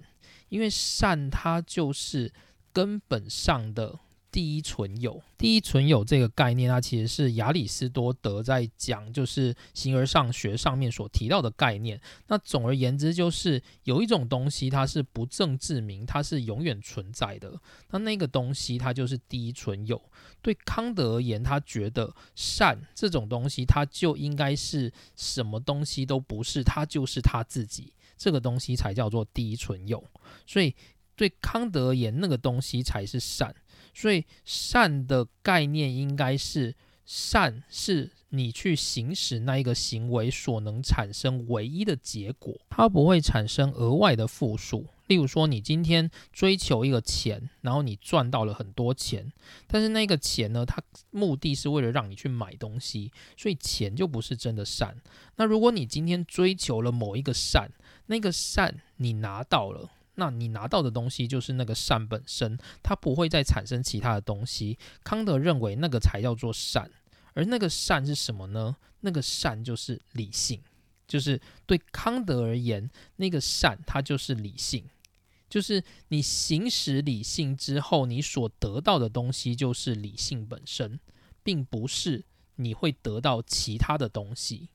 [0.50, 2.34] 因为善它就是
[2.72, 4.00] 根本上的。
[4.38, 12.00] 第一存有，第一存有这个概念，它其实是亚里士多德在讲，就是形而上学上面所提到的概念。
[12.28, 17.60] 那总而言之，就是有一种东西，它是不证自明，它是永远存在的。
[17.90, 20.00] 那那个东西，它就是第一存有。
[20.44, 30.04] 对康德而言，他觉得善这种东西，它就应该是什么东西都不是，它就是他自己，这个东西才叫做第一存有。
[30.46, 30.76] 所以
[31.16, 33.56] 对康德而言，那个东西才是善。
[33.98, 44.86] 所以善的概念应该是善是你去行使那一个行为所能产生唯一的结果，它不会产生额外的负数。
[45.08, 49.32] 例如说，你今天追求一个钱，然后你赚到了很多钱，
[49.66, 54.96] 但是那个钱呢，它目的是为了让你去买东西，所以钱就不是真的善。
[55.38, 57.72] 那如果你今天追求了某一个善，
[58.06, 59.90] 那个善你拿到了。
[60.20, 64.78] 那你拿到的东西就是那个善本身，它不会再产生其他的东西。
[65.04, 66.90] 康德认为那个才叫做善，
[67.34, 68.76] 而那个善是什么呢？
[69.02, 70.60] 那个善就是理性，
[71.08, 74.84] 就是对康德而言，那个善它就是理性，
[75.48, 81.00] 就是你行使理性之后，你所得到的东西就是理性本身，
[81.44, 82.26] 并不是
[82.56, 84.70] 你会得到其他的东西。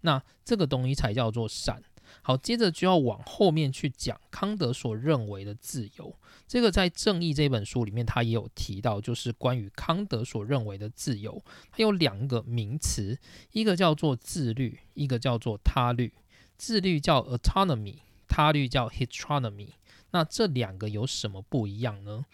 [0.00, 1.82] 那这个东西才叫做善。
[2.28, 6.14] 好，接着就要往后面去讲康德所认为的自由。
[6.46, 13.18] 这个在《正义》这本书里面，他也有提到，就是关于康德所认为的自由，它有两个名词，
[13.52, 16.12] 一个叫做自律，一个叫做他律。
[16.58, 19.68] 自律叫 autonomy，他律叫 heteronomy。
[20.10, 22.26] 那这两个有什么不一样呢？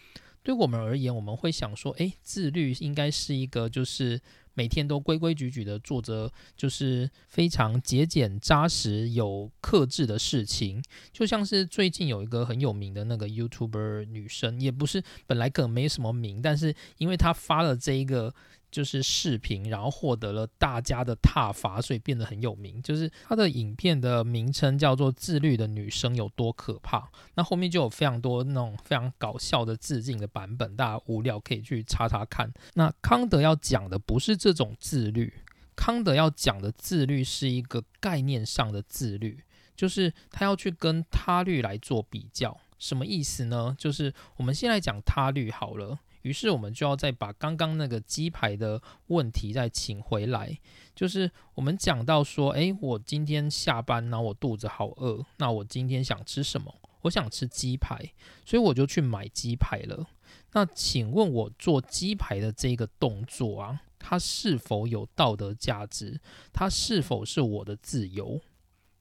[0.42, 4.20] 对我们而言，我们会想说，诶，自律应该是一个就是。
[4.54, 10.82] 每天都规规矩矩的做着，就是非常节俭扎实、有克制的事情。
[11.12, 18.34] 就像是最近有一个很有名的那个 YouTuber 女生，也不是本来可能没什么名，但是因为她发了这一个。
[18.74, 22.82] 就是视频，然后获得了大家的踏伐，所以变得很有名。
[22.82, 26.98] 就是他的影片的名称叫做《自律的女生有多可怕》，
[27.37, 32.52] 那后面就有非常多那种非常搞笑的致敬的版本，大家无聊可以去查查看。
[32.74, 35.32] 那康德要讲的不是这种自律，
[35.76, 39.44] 康德要讲的自律是一个概念上的自律，
[39.76, 42.58] 就是他要去跟他律来做比较。
[42.76, 43.76] 什么意思呢？
[43.78, 46.00] 就是我们先来讲他律好了。
[46.24, 50.58] 于是我们就要再把刚刚那个鸡排的问题再请回来，
[50.94, 56.74] 就是我们讲到说，诶，我今天下班，然后我肚子好饿，那我今天想吃什么？
[57.02, 58.14] 我想吃鸡排，
[58.46, 60.06] 所以我就去买鸡排了。
[60.52, 66.18] 那请问我做鸡排的这个动作啊，它是否有道德价值？
[66.54, 68.40] 它是否是我的自由？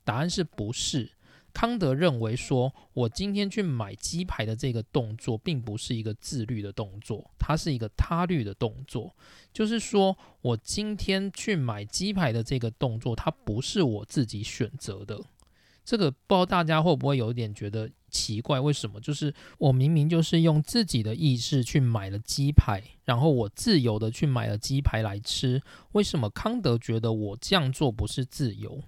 [0.04, 1.14] 答案是不是。
[1.54, 9.16] 康德认为说，我今天去买鸡排的这个动作，并不是一个自律的动作，它是一个他律的动作。
[9.54, 15.22] 就是说我今天去买鸡排的这个动作，它不是我自己选择的。
[15.86, 18.58] 这个不知道大家会不会有点觉得奇怪？
[18.58, 19.02] 为什么？
[19.02, 25.62] 就是我明明就是用自己的意志去买了鸡排，然后我自由的去买了鸡排来吃，
[25.92, 28.82] 为什么康德觉得我这样做不是自由？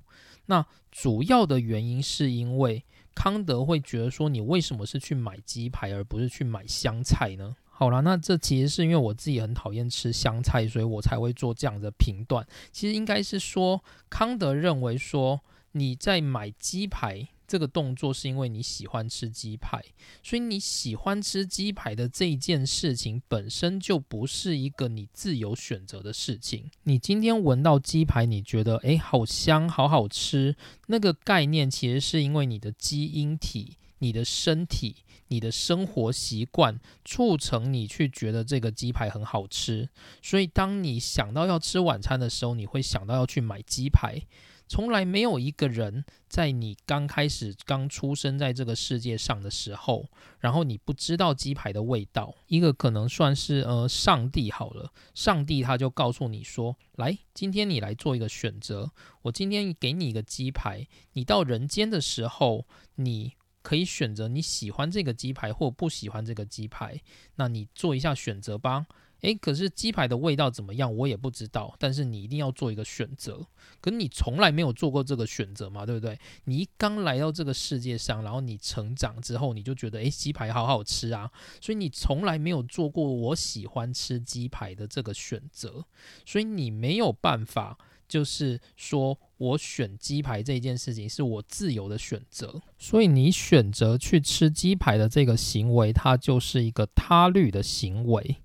[0.48, 2.84] 那主要的原因是因为
[3.14, 7.56] 康德会觉得说，你为什么是去买鸡排而不是去买香菜呢？
[7.70, 12.46] 好了，那这其实是因为我自己很讨厌吃香菜，所以我才会做这样的评断。
[12.72, 15.42] 其实应该是说，康德认为说。
[15.78, 19.82] 你在买鸡排这个动作，是因为你喜欢吃鸡排，
[20.24, 26.70] 所以你喜欢吃鸡排的这一件事情本身就不是一个你自由选择的事情。
[26.84, 30.56] 你今天闻到鸡排，你觉得诶好香，好好吃，
[30.88, 39.90] 那个概念其实是因为你的基因体、你的身体、你的生活习惯促成你去觉得这个鸡排很好吃。
[40.22, 44.22] 所以当你想到要吃晚餐的时候，你会想到要去买鸡排。
[44.68, 50.10] 从来没有一个人在你刚开始刚出生在这个世界上的时候，
[50.40, 52.36] 然后你不知道鸡排的味道。
[52.48, 58.92] 一个可能算是呃上帝好了，上帝他就告诉你说：“来，今天你来做一个选择，
[59.22, 67.02] 我今天给你一个鸡排，你到人间的时候，你可以选择你喜欢这个鸡排或不喜欢这个鸡排，
[67.36, 68.88] 那你做一下选择吧。”
[69.26, 70.96] 诶，可是鸡排的味道怎么样？
[70.96, 71.76] 我也不知道。
[71.80, 73.46] 但是你一定要做一个选择。
[73.82, 75.86] 可你从来没有做过这个选择嘛？
[75.86, 76.18] 对不对？
[76.44, 81.32] 你一刚来到这个世界上，然后你成长之后，你就觉得诶，鸡排好好吃啊。
[81.60, 85.86] 所以你从来没有做过我喜欢吃鸡排的这个选择。
[86.26, 92.62] 所以你没有办法，就是说我选鸡排这件事情是我自由的选择。
[92.78, 98.38] 所以你选择去吃鸡排的这个行为，它就是一个他律的行为。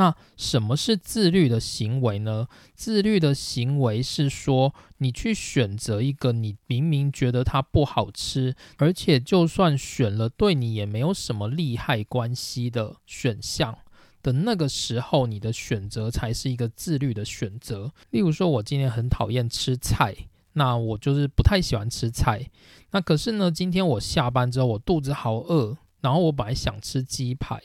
[0.00, 2.48] 那什么是自律的行为呢？
[2.74, 13.76] 自律的行为是说，你去选择一个你明明觉得它不好吃，而且就算选了对你也没有什么利害关系的选项
[14.22, 17.92] 的那个时候，你的选择才是一个自律的选择。
[18.08, 20.16] 例如说，我今天很讨厌吃菜，
[20.54, 22.48] 那我就是不太喜欢吃菜。
[22.92, 25.76] 那可是呢，今天我下班之后，我肚子好饿。
[26.00, 27.60] 然后我本来想吃鸡排，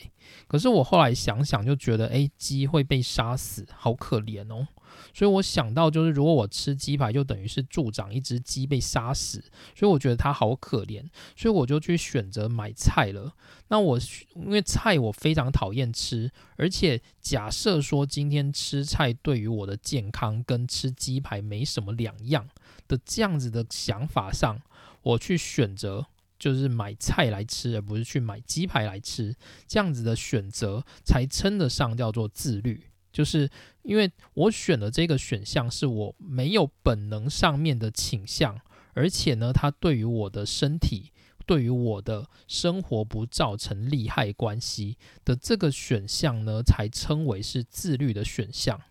[0.47, 4.67] 可是我后来想想就觉得，哎，鸡会被杀死，好可怜哦。
[5.13, 9.43] 所以我想到就是，如果我吃鸡排，就等于是助长一只鸡被杀死，
[9.75, 11.03] 所以我觉得它好可怜，
[11.35, 13.33] 所以我就去选择买菜了。
[13.67, 13.99] 那我
[14.35, 22.47] 因为菜我非常讨厌吃，而且假设说今天吃菜对于我的健康跟吃鸡排没什么两样
[22.87, 24.61] 的这样子的想法上，
[25.01, 26.07] 我去选择。
[26.37, 29.35] 就是买菜来吃，而不是去买鸡排来吃，
[29.67, 32.83] 这样子的选择才称得上叫做自律。
[33.11, 33.49] 就是
[33.83, 38.59] 因为我选的这个选项是我没有本能上面的倾向，
[38.93, 41.13] 而且呢，它对于我的身体、
[41.45, 48.81] 对于我的生活不造成利害关系的这个选项呢，才称为是自律的选项。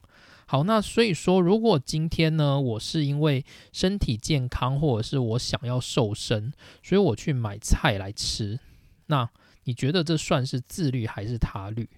[0.47, 8.61] 好，那所以说，如果今天呢，我是因为身体健康，或者是我想要瘦身，所以我去买菜来吃，
[9.07, 9.30] 那
[9.64, 11.88] 你觉得这算是自律还是他律？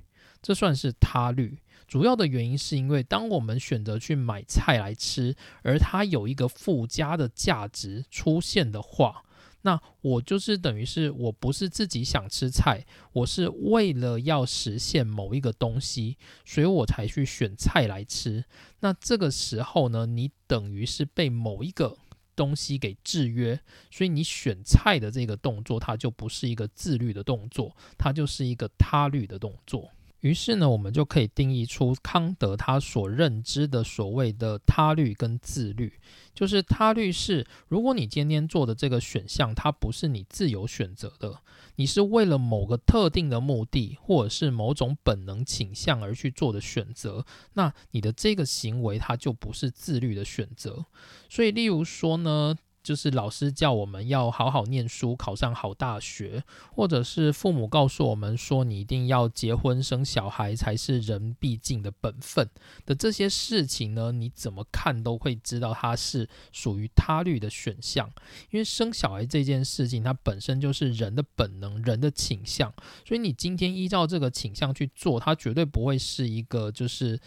[0.40, 1.58] 这算是他律。
[1.88, 9.22] 主要的原因是因为，当我们选择去买菜来吃，而它有一个附加的价值出现的话。
[9.66, 18.44] 那我就是等于是我不是自己想吃菜，我是为了要实现某一个东西，所以我才去选菜来吃。
[18.78, 21.98] 那这个时候呢，你等于是被某一个
[22.36, 23.60] 东西给制约，
[23.90, 29.90] 所以你选菜的这个动作，它就不是一个自律的动作，它就是一个他律的动作。
[30.20, 35.92] 于是呢，我们就可以定义出康德他所认知的所谓的他律跟自律，
[36.34, 41.40] 就是他律是，如果你今天做的这个选项，它不是你自由选择的，
[41.76, 50.86] 你是为了某个特定的目的，或者是某种本能倾向而去做的选择，那你的这个行为它就不是自律的选择。
[51.28, 52.56] 所以，例如说呢。
[52.86, 62.48] 就是老师叫我们要好好念书，考上好大学，或者是父母告诉我们说你一定要结婚生小孩才是人必尽的本分
[62.84, 68.08] 的这些事情呢，你怎么看都会知道它是属于他律的选项，
[68.50, 72.72] 因为生小孩这件事情它本身就是人的本能、人的倾向，
[73.04, 77.18] 所以你今天依照这个倾向去做，它绝对不会是一个就是。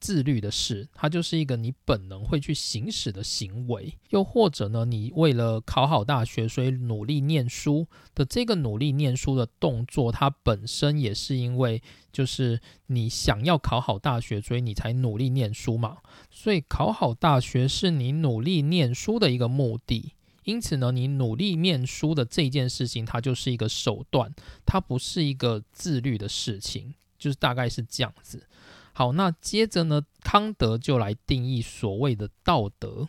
[0.00, 3.92] 自律的事，它就是一个你本能会去行使的行为。
[4.08, 15.98] 又或者呢，你为了考好大学，所以努力念书的这个努力念书的动作，它本身也是因为就是你想要考好大学，所以你才努力念书嘛。
[16.30, 20.14] 所以考好大学是你努力念书的一个目的。
[20.44, 24.32] 因此呢，你努力念书的这件事情，它就是一个手段，
[24.64, 28.48] 它不是一个自律的事情，就是大概是这样子。
[28.92, 33.08] 好，那接着呢，康德就来定义所谓的道德。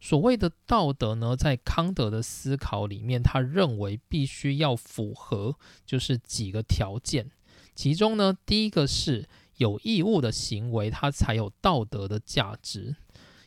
[0.00, 7.30] 所谓的道德呢，在康德的思考里面，他认为必须要符合就是几个条件。
[7.74, 12.96] 其中呢，第一个是有义务的行为，它才有道德的价值。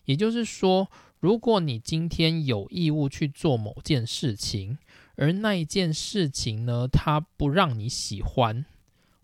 [0.06, 4.78] 也就是说，如果你今天有义务去做某件事情，
[5.16, 8.66] 而那一件事情呢，它不让你喜欢，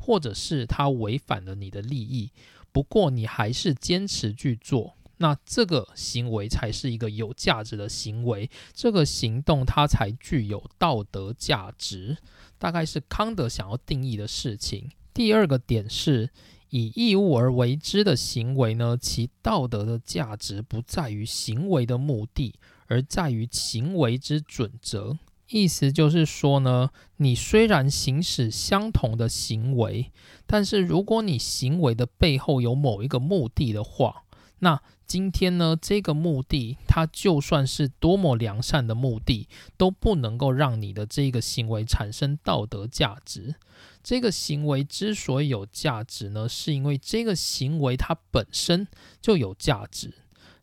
[0.06, 2.32] 或者是它违反了你的利益。
[2.72, 12.18] 不过你还是坚持去做，那这个行为才是一个有价值的行为，这个行动它才具有道德价值，
[12.60, 14.92] 大概是康德想要定义的事情。
[15.12, 16.30] 第二个点是
[16.70, 22.54] 以义务而为之的行为呢，其道德的价值不在于行为的目的，
[22.88, 25.18] 而在于行为之准则。
[25.50, 30.12] 意思就是说呢，你虽然行使相同的行为，
[30.48, 34.24] 但是如果你行为的背后有某一个目的的话，
[34.60, 43.56] 那今天呢，这个目的它就算是多么良善的目的，都不能够让你的这个行为产生道德价值。
[44.02, 48.88] 这个行为之所以有价值呢，是因为这个行为它本身
[49.22, 50.14] 就有价值。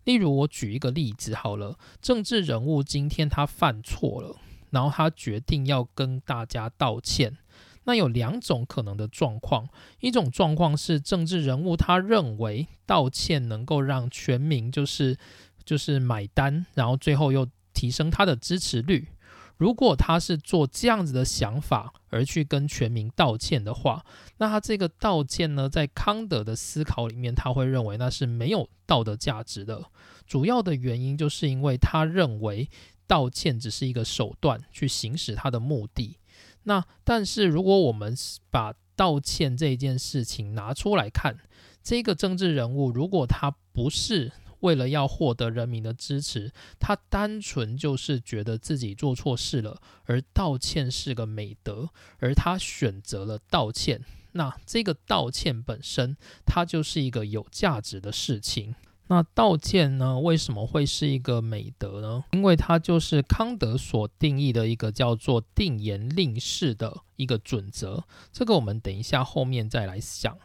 [0.02, 4.36] 例如，我举一个例子好了，政治人物今天他犯错了。
[4.72, 7.38] 然后他决定要跟大家道歉。
[7.84, 9.68] 那有两种可能的状况，
[9.98, 15.18] 一种状况是政治人物他认为道歉能够让全民就是
[15.64, 19.08] 就是买单，然后最后又提升他的支持率。
[19.56, 24.04] 如果他是做这样子的想法而去跟全民道歉的话，
[24.38, 29.82] 那他这个道歉呢，在康德的思考里面，他会认为那是没有道德价值的。
[30.24, 32.70] 主要的原因就是因为他认为。
[33.12, 36.16] 道歉只是一个手段，去行使他的目的。
[36.62, 38.16] 那但是如果我们
[38.50, 41.36] 把道歉这件事情拿出来看，
[41.82, 46.50] 这个政治人物如果他不是为了要获得人民的支持，
[46.80, 54.02] 他单纯就是觉得自己做错事了，而道歉是个美德，而他选择了道歉，
[54.32, 58.74] 那这个道歉本身，它就是一个有价值的事情。
[59.12, 60.18] 那道歉呢？
[60.18, 62.24] 为什么会是一个美德呢？
[62.30, 68.04] 因为它就是康德所定义的一个叫做定言令式的一个准则。
[68.32, 70.38] 这个我们等一下后面再来想。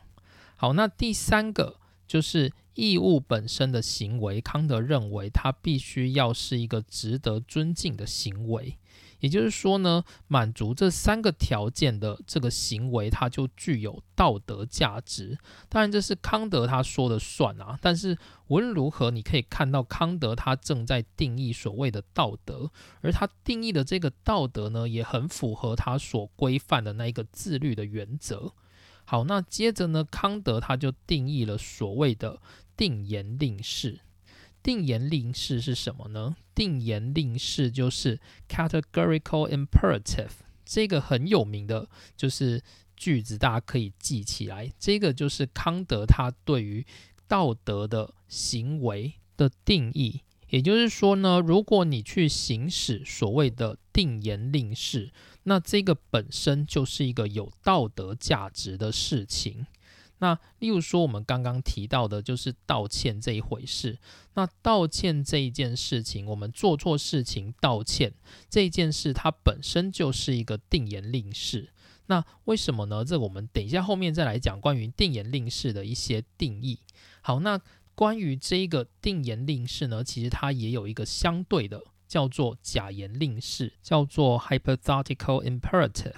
[0.57, 8.77] 好，那第三个就是义务本身的行为，康德认为它必须要是一个值得尊敬的行为。
[9.19, 15.37] 也就是说呢，满足这三个条件的这个行为，它就具有道德价值。
[15.69, 17.77] 当然，这是康德他说的算啊。
[17.81, 28.53] 但是无论如何，你可以看到康德他正在定义所谓的道德，而他定义的这个道德呢，也很符合他所规范的那一个自律的原则。
[29.05, 32.41] 好，那接着呢，康德他就定义了所谓的
[32.75, 34.01] 定言令式。
[34.67, 36.35] 定言令式是什么呢？
[36.53, 40.31] 定言令式就是 categorical imperative，
[40.65, 41.87] 这个很有名的，
[42.17, 42.61] 就是
[42.97, 44.69] 句子，大家可以记起来。
[44.77, 46.85] 这个就是康德他对于
[47.29, 50.23] 道德的行为的定义。
[50.49, 55.13] 也就是说呢，如果你去行使所谓的定言令式，
[55.43, 59.65] 那这个本身就是一个有道德价值的事情。
[60.19, 63.99] 那例如说，我们刚刚提到的就是道歉这一回事。
[64.33, 68.13] 那道歉这一件事情，我们做错事情道歉
[68.49, 71.69] 这一件事，它本身就是一个定言令式。
[72.07, 73.03] 那为什么呢？
[73.03, 76.79] 这我们等一下后面再来讲关于定言令式的一些定义。
[77.21, 77.59] 好，那
[77.93, 86.13] 关于这个定言令式呢，其实它也有一个相对的，叫做假言令式，叫做 hypothetical imperative。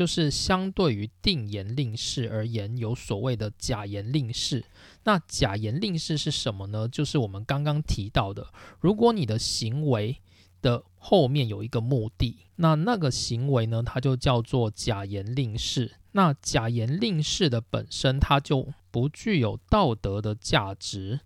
[0.00, 4.64] 就是相对于定言令式而言，有所谓的假言令式。
[5.04, 6.88] 那假言令式是什么呢？
[6.88, 10.16] 就是我们刚刚提到的，如果你的行为
[10.62, 15.96] 的后面有一个目的，那那个行为呢，它就叫做假言令式。
[16.12, 21.20] 那假言令式的本身，它就不具有道德的价值。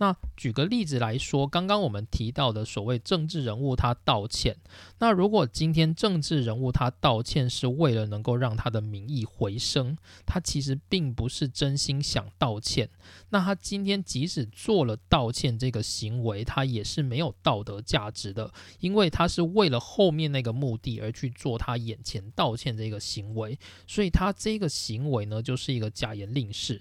[0.00, 4.56] 那举个例子来说，刚刚我们提到的所谓政治人物他道歉，
[4.98, 12.88] 那如果今天政治人物他道歉是为了能够让他的民意回升，他其实并不是真心想道歉。
[13.28, 26.80] 那他今天即使做了道歉这个行为，他也是没有道德价值的，因为他是为了后面那个目的而去做他眼前道歉这个行为，所以他这个行为呢就是一个假言令式。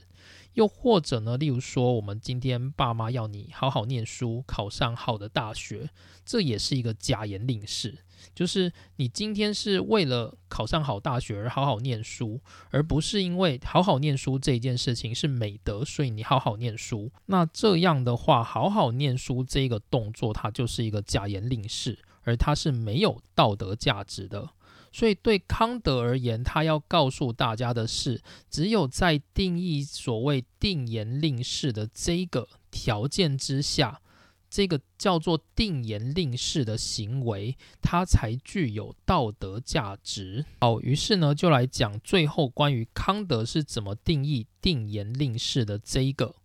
[0.54, 5.90] 又或者呢，例如说，我们今天爸妈要你好好念书，考上好的大学，
[6.26, 8.00] 这也是一个假言令式，
[8.34, 12.42] 就是你今天是为了考上好大学而好好念书，
[12.72, 17.12] 而不是因为好好念书这件事情是美德，所以你好好念书。
[17.28, 24.50] 那这样的话，好好念书这个动作，它就是一个假言令式，而它是没有道德价值的。
[24.92, 34.02] 所以对康德而言，他要告诉大家的是，只有在定义所谓定言令式的这个条件之下，
[34.50, 40.46] 这个叫做定言令式的行为，它才具有道德价值。
[40.60, 46.36] 好，于是呢，就来讲最后关于康德是怎么定义定言令式的这一个。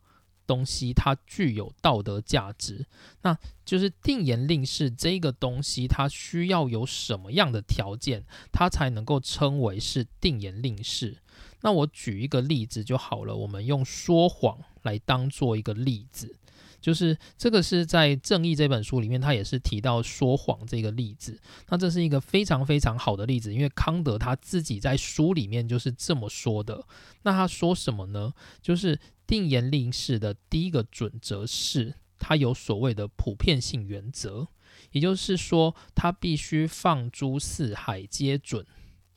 [0.47, 2.87] 东西它具有道德价值，
[3.23, 11.19] 那就是定言令式这个东西，它需要有什么样的条件，它才能够称为是定言令式？
[11.63, 16.37] 那我举一个例子就好了，我们用说谎来当做一个例子，
[16.79, 21.41] 就是这个是在《正义》这本书里面，他也是提到说谎这个例子。
[21.71, 26.85] 那这是一个非常非常好的例子，因为康德他自己在书里面就是这么说的。
[27.23, 28.35] 那他说什么呢？
[28.61, 34.49] 就是定言令式的第一个准则是，它有所谓的普遍性原则，
[34.93, 38.67] 也就是说，它必须放诸四海皆准。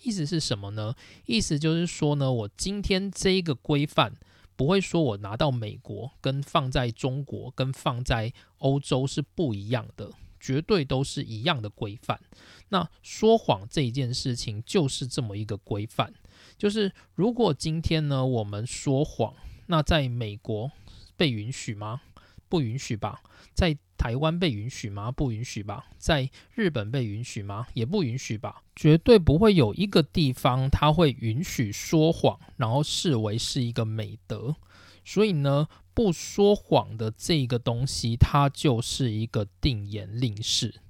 [0.04, 0.96] 意思是什么呢？
[1.26, 4.14] 意思就是说呢，我今天这一个规范
[4.56, 12.20] 不会说我拿到美国跟放在中国跟放在欧洲是不一样的，绝对都是一样的规范。
[12.70, 16.14] 那说谎这一件事情就是这么一个规范，
[16.58, 19.34] 就是如果今天呢我们说谎。
[19.68, 20.72] 那在美国
[21.16, 22.02] 被允许吗？
[22.50, 23.22] 不允许吧。
[23.54, 25.12] 在台湾被允许吗？
[25.12, 25.88] 不允许吧。
[25.98, 27.68] 在日本被允许吗？
[27.74, 28.64] 也不允许吧。
[28.76, 34.56] 绝对不会有一个地方它会允许说谎，然后视为是一个美德。
[35.04, 40.82] 所以呢，不说谎的这个东西，它就是一个定言令式，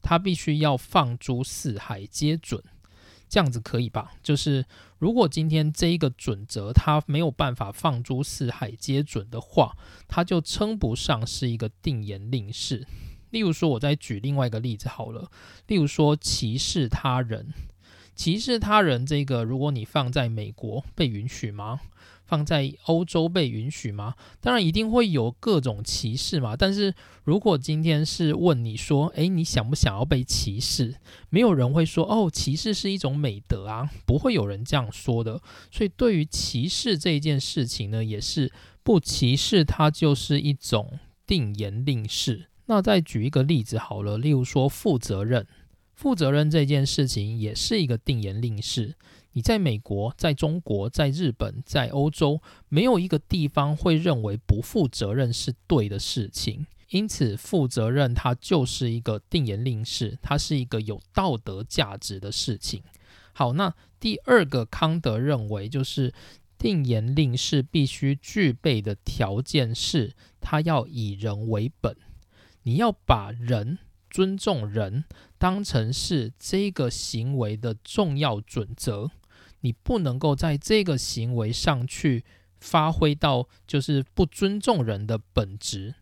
[0.00, 2.62] 它必须要放诸四海皆准。
[3.28, 4.12] 这样子可以吧？
[4.22, 4.64] 就是
[5.04, 9.76] 如果今天这一个准则它没有办法放诸四海皆准的话，
[10.08, 12.86] 它就称不上是一个定言令式。
[13.28, 15.30] 例如说，我再举另外一个例子好了。
[15.66, 17.52] 例如说，歧视他人，
[18.14, 21.80] 歧视他人这个，如果你放在美国被允许吗？
[22.26, 24.14] 放在欧洲被允许吗？
[24.40, 26.56] 当然一定会有各种歧视嘛。
[26.56, 26.94] 但是
[27.24, 30.96] 如果今天是问你说，诶，你想不想要被歧视？
[31.30, 35.40] 没有人会说，哦，歧视是一种美德啊，不会有人这样说的。
[35.70, 38.52] 所以对于歧视这一件事情呢，也是
[38.82, 42.46] 不歧视，它就是一种定言令式。
[42.66, 45.46] 那再举一个例子好了，例如说负责任，
[45.94, 48.94] 负责任这件事情也是一个定言令式。
[49.34, 56.66] 你在美国、在中国、在日本、在欧洲，没有一个地方会认为不负责任是对的事情。
[56.90, 62.82] 因此，负责任它就是一个定言令式，它是一个有道德价值的事情。
[63.32, 66.14] 好，那第二个康德认为，就是
[66.56, 71.96] 定言令式必须具备的条件是，它要以人为本，
[72.62, 73.78] 你要把人。
[74.10, 75.06] 尊重人
[75.38, 79.10] 当成是这个行为的重要准则。
[79.64, 82.22] 你不能够在这个行为上去
[82.60, 85.94] 发挥到就是不尊重人的本质，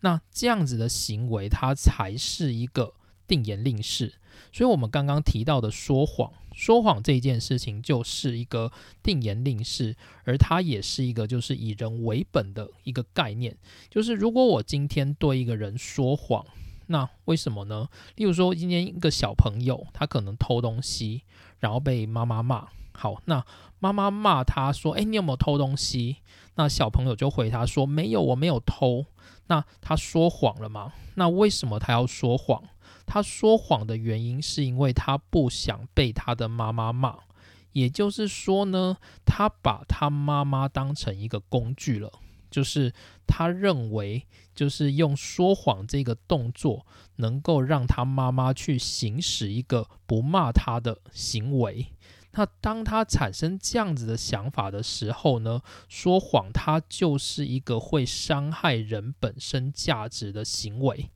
[0.00, 2.92] 那这样子的行为它才是一个
[3.26, 4.16] 定言令式。
[4.52, 8.70] 所以，我们刚刚提到的说谎，说谎这件事情就是一个
[9.02, 13.56] 定言令式，而它也是一个就是以人为本的一个概念。
[13.88, 16.44] 就是如果我今天对一个人说谎，
[16.88, 17.88] 那为什么呢？
[18.16, 21.22] 例如说，今天一个小朋友他可能偷东西，
[21.58, 22.68] 然后被妈妈骂。
[22.96, 23.44] 好，那
[23.78, 26.16] 妈妈骂他说：“哎，你有没有偷东西？”
[26.56, 29.06] 那小朋友就回他说：“没有，我没有偷。”
[29.48, 30.92] 那他说谎了吗？
[31.14, 32.62] 那为什么他要说谎？
[33.04, 37.18] 他说谎的原因是因为他不想被他的妈妈骂，
[37.72, 42.10] 也就是说呢，他把他妈妈当成一个工具了，
[42.50, 42.92] 就是
[43.26, 46.84] 他认为，就是用说谎这个动作，
[47.16, 51.86] 能够让他妈妈去行使一个不骂他的行为。
[52.36, 61.10] 那当他产生这样子的想法的时候呢，说谎它就是一个会伤害人本身价值的行为，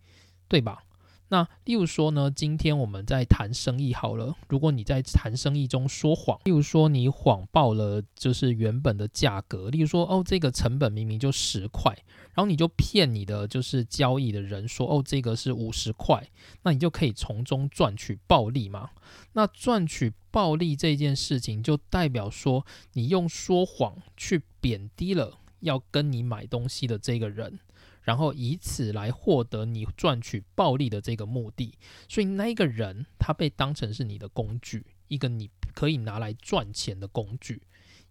[0.48, 0.84] 对吧？
[1.30, 11.92] 那例如说呢，今天我们在谈生意好了，如果你在谈生意中说谎，例如说你谎报了就是原本的价格，例如说哦这个成本明明就十块，
[12.34, 16.28] 然后你就骗你的就是交易的人说哦这个是五十块，
[16.62, 18.90] 那你就可以从中赚取暴利嘛。
[19.34, 27.60] 那赚取暴利这件事情就代表说你用说谎去贬低了要跟你买东西的这个人。
[28.02, 31.74] 然后以此来获得你赚取暴利的这个目的，
[32.08, 37.62] 所以那一个人他被当成是你的工具，一个你可以拿来赚钱的工具。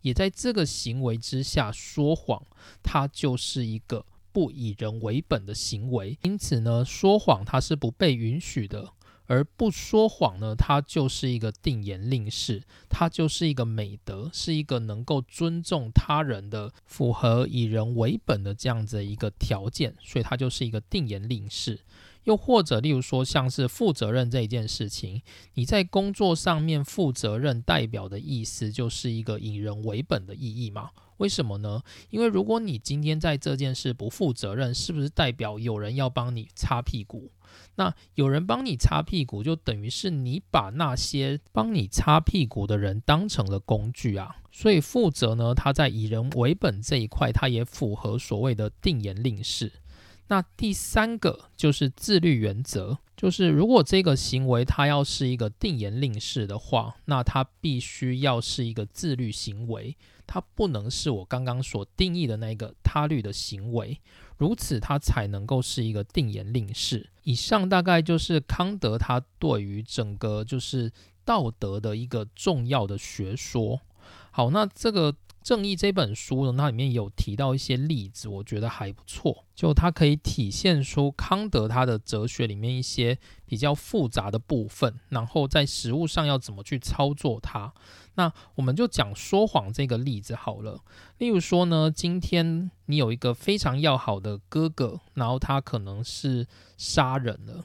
[0.02, 2.46] 也在这个行为之下说谎，
[2.82, 6.18] 他就是一个不以人为本的行为。
[6.24, 8.94] 因此呢，说谎它是不被允许的。
[9.30, 21.80] 而不说谎呢，它就是一个定言令式，它就是一个美德，是一个能够尊重他人的、符合以人为本的这样子一个条件，所以它就是一个定言令式。
[22.24, 25.22] 又或者，例如说，像是负责任这一件事情，
[25.54, 30.90] 你在工作上面负责任，代表的意思就是一个以人为本的意义嘛？
[31.18, 31.84] 为什么呢？
[32.10, 37.30] 因为如果你今天在这件事不负责任，是不是代表有人要帮你擦屁股？
[37.76, 44.36] 那有人帮你擦屁股，就等于是你把那些帮你擦屁股的人当成了工具啊。
[44.52, 49.72] 所以负责呢，他在以人为本这一块，它也符合所谓的定言令式。
[50.28, 59.98] 那第三个就是自律原则，就是如果这个行为它要是一个定言令式的话，那它必须要是一个自律行为，
[60.28, 64.00] 它不能是我刚刚所定义的那个他律的行为。
[64.38, 67.10] 如此，它才能够是一个定言令式。
[67.30, 70.92] 以上大概就是康德他对于整个就是
[71.24, 73.82] 道德的一个重要的学说。
[74.32, 75.16] 好，那这个。
[75.42, 79.46] 正义这本书呢，它里面有提到一些例子，我觉得还不错。
[79.56, 87.74] 就它可以体现出康德他的哲学里面一些比较复杂的部分，然后在实物上要怎么去操作它。
[88.20, 90.84] 那我们就讲说谎这个例子好了。
[91.20, 96.46] 例如说呢，今天你有一个非常要好的哥哥，然后他可能是
[96.76, 97.64] 杀人了。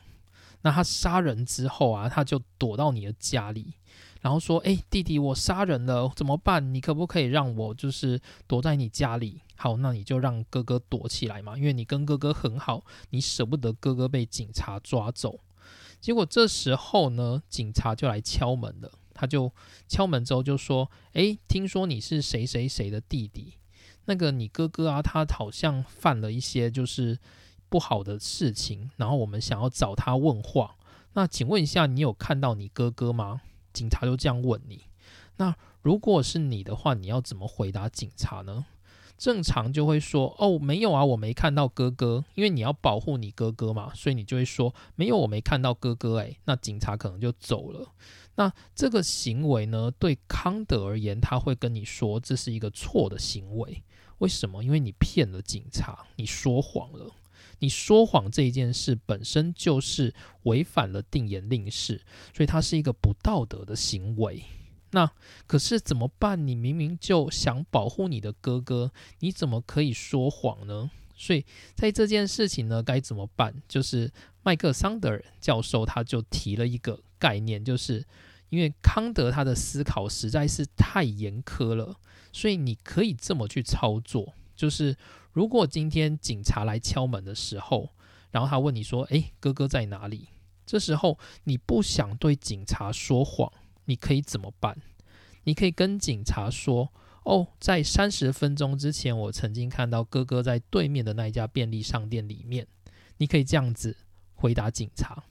[0.62, 3.74] 那他杀人之后啊，他就躲到你的家里。
[4.20, 6.72] 然后说：“哎，弟弟，我杀人了，怎么办？
[6.72, 9.42] 你可不可以让我就是躲在你家里？
[9.56, 15.40] 好，那你就让哥哥躲起来嘛，因为你跟哥哥很好，你舍不得哥哥被警察抓走。
[16.00, 18.92] 结果这时候呢，警察就来敲门了。
[19.14, 19.50] 他就
[19.88, 23.54] 敲门之后就说：‘哎，听说你是谁谁谁的弟弟？
[24.06, 27.18] 那个你哥哥啊，他好像犯了一些就是
[27.68, 30.76] 不好的事情，然后我们想要找他问话。
[31.14, 33.40] 那请问一下，你有看到你哥哥吗？’
[33.72, 34.82] 警察就这样问你，
[35.36, 38.66] 那如果是你的话，你要怎么回答警察呢？
[39.16, 46.16] 正常就会说哦，没有啊，我没看到哥哥，因为你要保护你哥哥嘛，所以你就会说没有，我没看到哥哥。
[46.16, 47.88] 诶，那警察可能就走了。
[48.36, 53.82] 那这个行为呢，对康德而言，他会跟你说这是一个错的行为。
[54.18, 54.62] 为什么？
[54.62, 57.12] 因为你骗了警察，你说谎了。
[57.60, 60.12] 你说谎这一件事本身就是
[60.42, 62.02] 违反了定言令式，
[62.34, 64.42] 所以它是一个不道德的行为。
[64.90, 65.10] 那
[65.46, 66.46] 可是怎么办？
[66.46, 70.90] 你明明就想保护你的哥哥，你怎么可以说谎呢？
[71.16, 73.54] 所以在这件事情呢，该怎么办？
[73.68, 74.12] 就是
[74.44, 78.06] 麦克桑德尔教授他就提了一个概念，就是
[78.50, 81.96] 因为康德他的思考实在是太严苛了，
[82.32, 84.96] 所以你可以这么去操作，就是。
[85.34, 87.90] 如果今天警察来敲门的时候，
[88.30, 90.28] 然后他问你说：“诶，哥哥在哪里？”
[90.64, 93.52] 这时候你不想对警察说谎，
[93.86, 94.80] 你可以怎么办？
[95.42, 96.92] 你可以跟警察说
[97.26, 102.64] ：“哦，在三十分钟之前，我曾经看到哥哥在对面的那一家便利商店里面。”
[103.18, 103.96] 你可以这样子
[104.34, 105.24] 回答警察。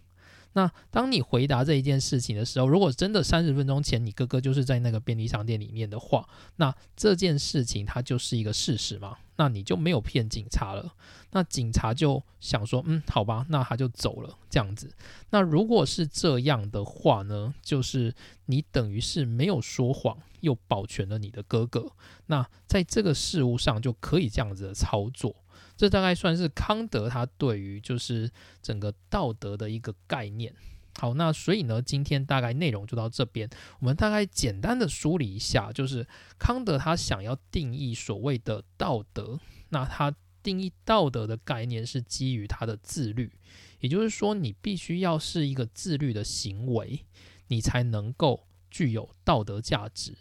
[0.56, 9.18] 那当你回答这一件事情的时候，如果真的三十分钟前你哥哥就是在那个便利商店里面的话，那这件事情它就是一个事实嘛？
[9.38, 10.93] 那你就没有骗警察了。
[11.32, 14.93] 那警察就想说，嗯，好吧，那他就走了这样子。
[15.32, 18.14] 那如果是这样的话呢，就是
[18.45, 21.93] 你等于是没有说谎，又保全了你的哥哥。
[22.28, 25.36] 那在这个事物上就可以这样子的操作。
[25.76, 28.30] 这大概算是康德他对于就是
[28.62, 30.54] 整个道德的一个概念。
[30.99, 33.49] 好，那所以呢，今天大概内容就到这边。
[33.80, 39.39] 我们大概简单的梳理一下，就是康德他想要定义所谓的道德。
[39.70, 43.32] 那他定义道德的概念是基于他的自律，
[43.80, 47.06] 也就是说，你必须要是一个自律的行为，
[47.47, 50.16] 你才能够具有道德价值。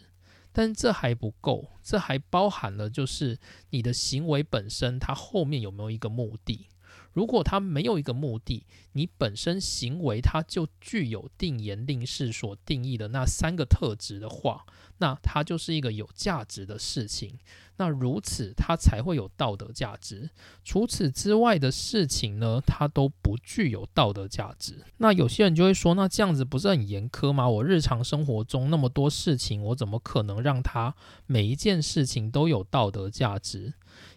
[0.53, 3.39] 但这还不够，这还包含了就是
[3.71, 6.69] 你的行为本身，它后面有没有一个目的？
[7.13, 14.65] 如果它没有一个目的，你本身行为它就具有定言令式所定义的那三个特质的话，
[14.97, 17.37] 那它就是一个有价值的事情。
[17.77, 20.29] 那如此，它才会有道德价值。
[20.63, 24.83] 除此之外的事情呢，它都不具有道德价值。
[24.97, 27.49] 那有些人就会说，那这样子不是很严苛吗？
[27.49, 30.95] 我日常生活中那么多事情，我怎么可能让它
[31.25, 33.73] 每一件事情都有道德价值？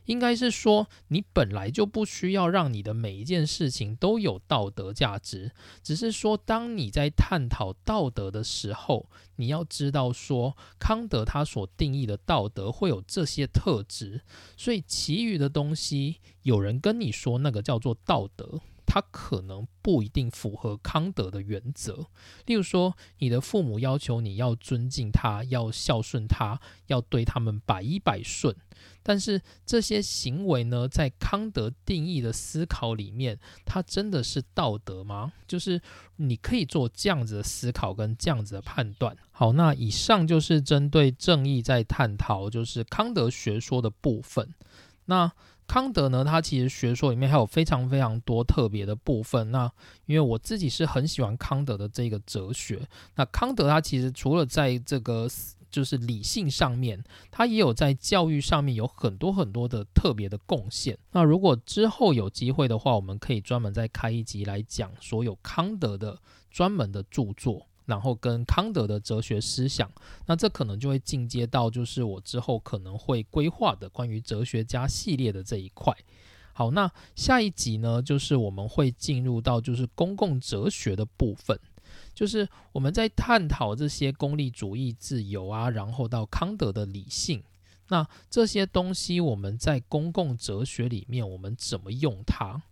[0.07, 5.53] 应该是说，你本来就不需要让你的每一件事情都有道德价值，
[5.83, 14.23] 只是说，当你在探讨道德的时候，你要知道说，康德他所定义的道德会有这些特质，
[14.57, 18.61] 所以其余的东西，有人跟你说那个叫做道德。
[18.87, 22.07] 他可能不一定符合康德的原则，
[22.47, 28.55] 例如说，你的父母要求你要尊敬他，要孝顺他，要对他们百依百顺，
[29.03, 35.33] 但是这些行为呢，在康德定义的思考里面，它真的是道德吗？
[35.47, 35.81] 就是
[36.17, 39.17] 你可以做这样子的思考跟这样子的判断。
[39.31, 44.55] 好，那以上就是针对正义在探讨，就是康德学说的部分。
[45.09, 45.31] 那
[45.67, 49.51] 康德呢，他其实学说里面还有非常非常多特别的部分。
[49.51, 49.71] 那
[50.07, 52.89] 因为我自己是很喜欢康德的这个哲学。
[53.17, 55.29] 那康德他其实除了在这个
[55.69, 60.97] 就是理性上面，他也有在教育上面有很多很多的特别的贡献。
[61.13, 66.19] 那如果之后有机会的话，我们可以专门再开一集来讲所有康德的
[66.51, 67.67] 专门的著作。
[67.87, 69.91] 然后跟康德的哲学思想，
[70.27, 75.97] 那这可能就会进阶到就是我之后可能会规划的关于哲学家系列的这一块。
[76.53, 81.59] 好，那下一集呢，就是我们会进入到就是公共哲学的部分，
[82.15, 87.43] 就是我们在探讨这些功利主义、自由啊，然后到康德的理性，
[87.89, 92.63] 那这些东西我们在公共哲学里面我们怎么用它？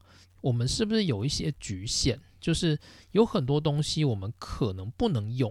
[0.45, 2.21] 我们是不是有一些局限？
[2.39, 2.79] 就是
[3.13, 5.51] 有很多东西我们可能不能用，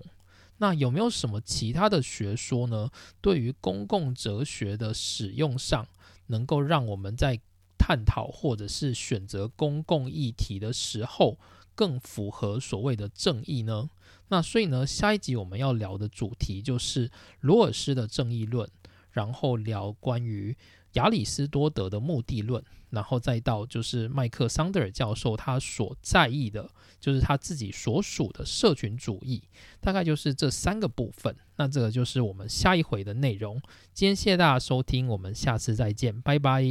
[0.60, 2.92] 那有没有什么其他的学说呢？
[3.20, 5.88] 对于公共哲学的使用上，
[6.28, 7.40] 能够让我们在
[7.76, 11.40] 探讨或者是选择公共议题的时候，
[11.74, 13.90] 更符合所谓的正义呢？
[14.28, 18.70] 那所以呢，下一集我们要聊的主题就是罗尔斯的正义论，
[19.10, 20.56] 然后聊关于。
[20.94, 22.64] 亚里士多德的目的论，
[22.94, 26.70] 然后再到就是麦克桑德尔教授他所在意的，
[27.00, 29.42] 就是他自己所属的社群主义，
[29.82, 31.36] 大概就是这三个部分。
[31.56, 33.60] 那这个就是我们下一回的内容。
[33.94, 36.64] 今天谢谢大家收听，我们下次再见，拜拜。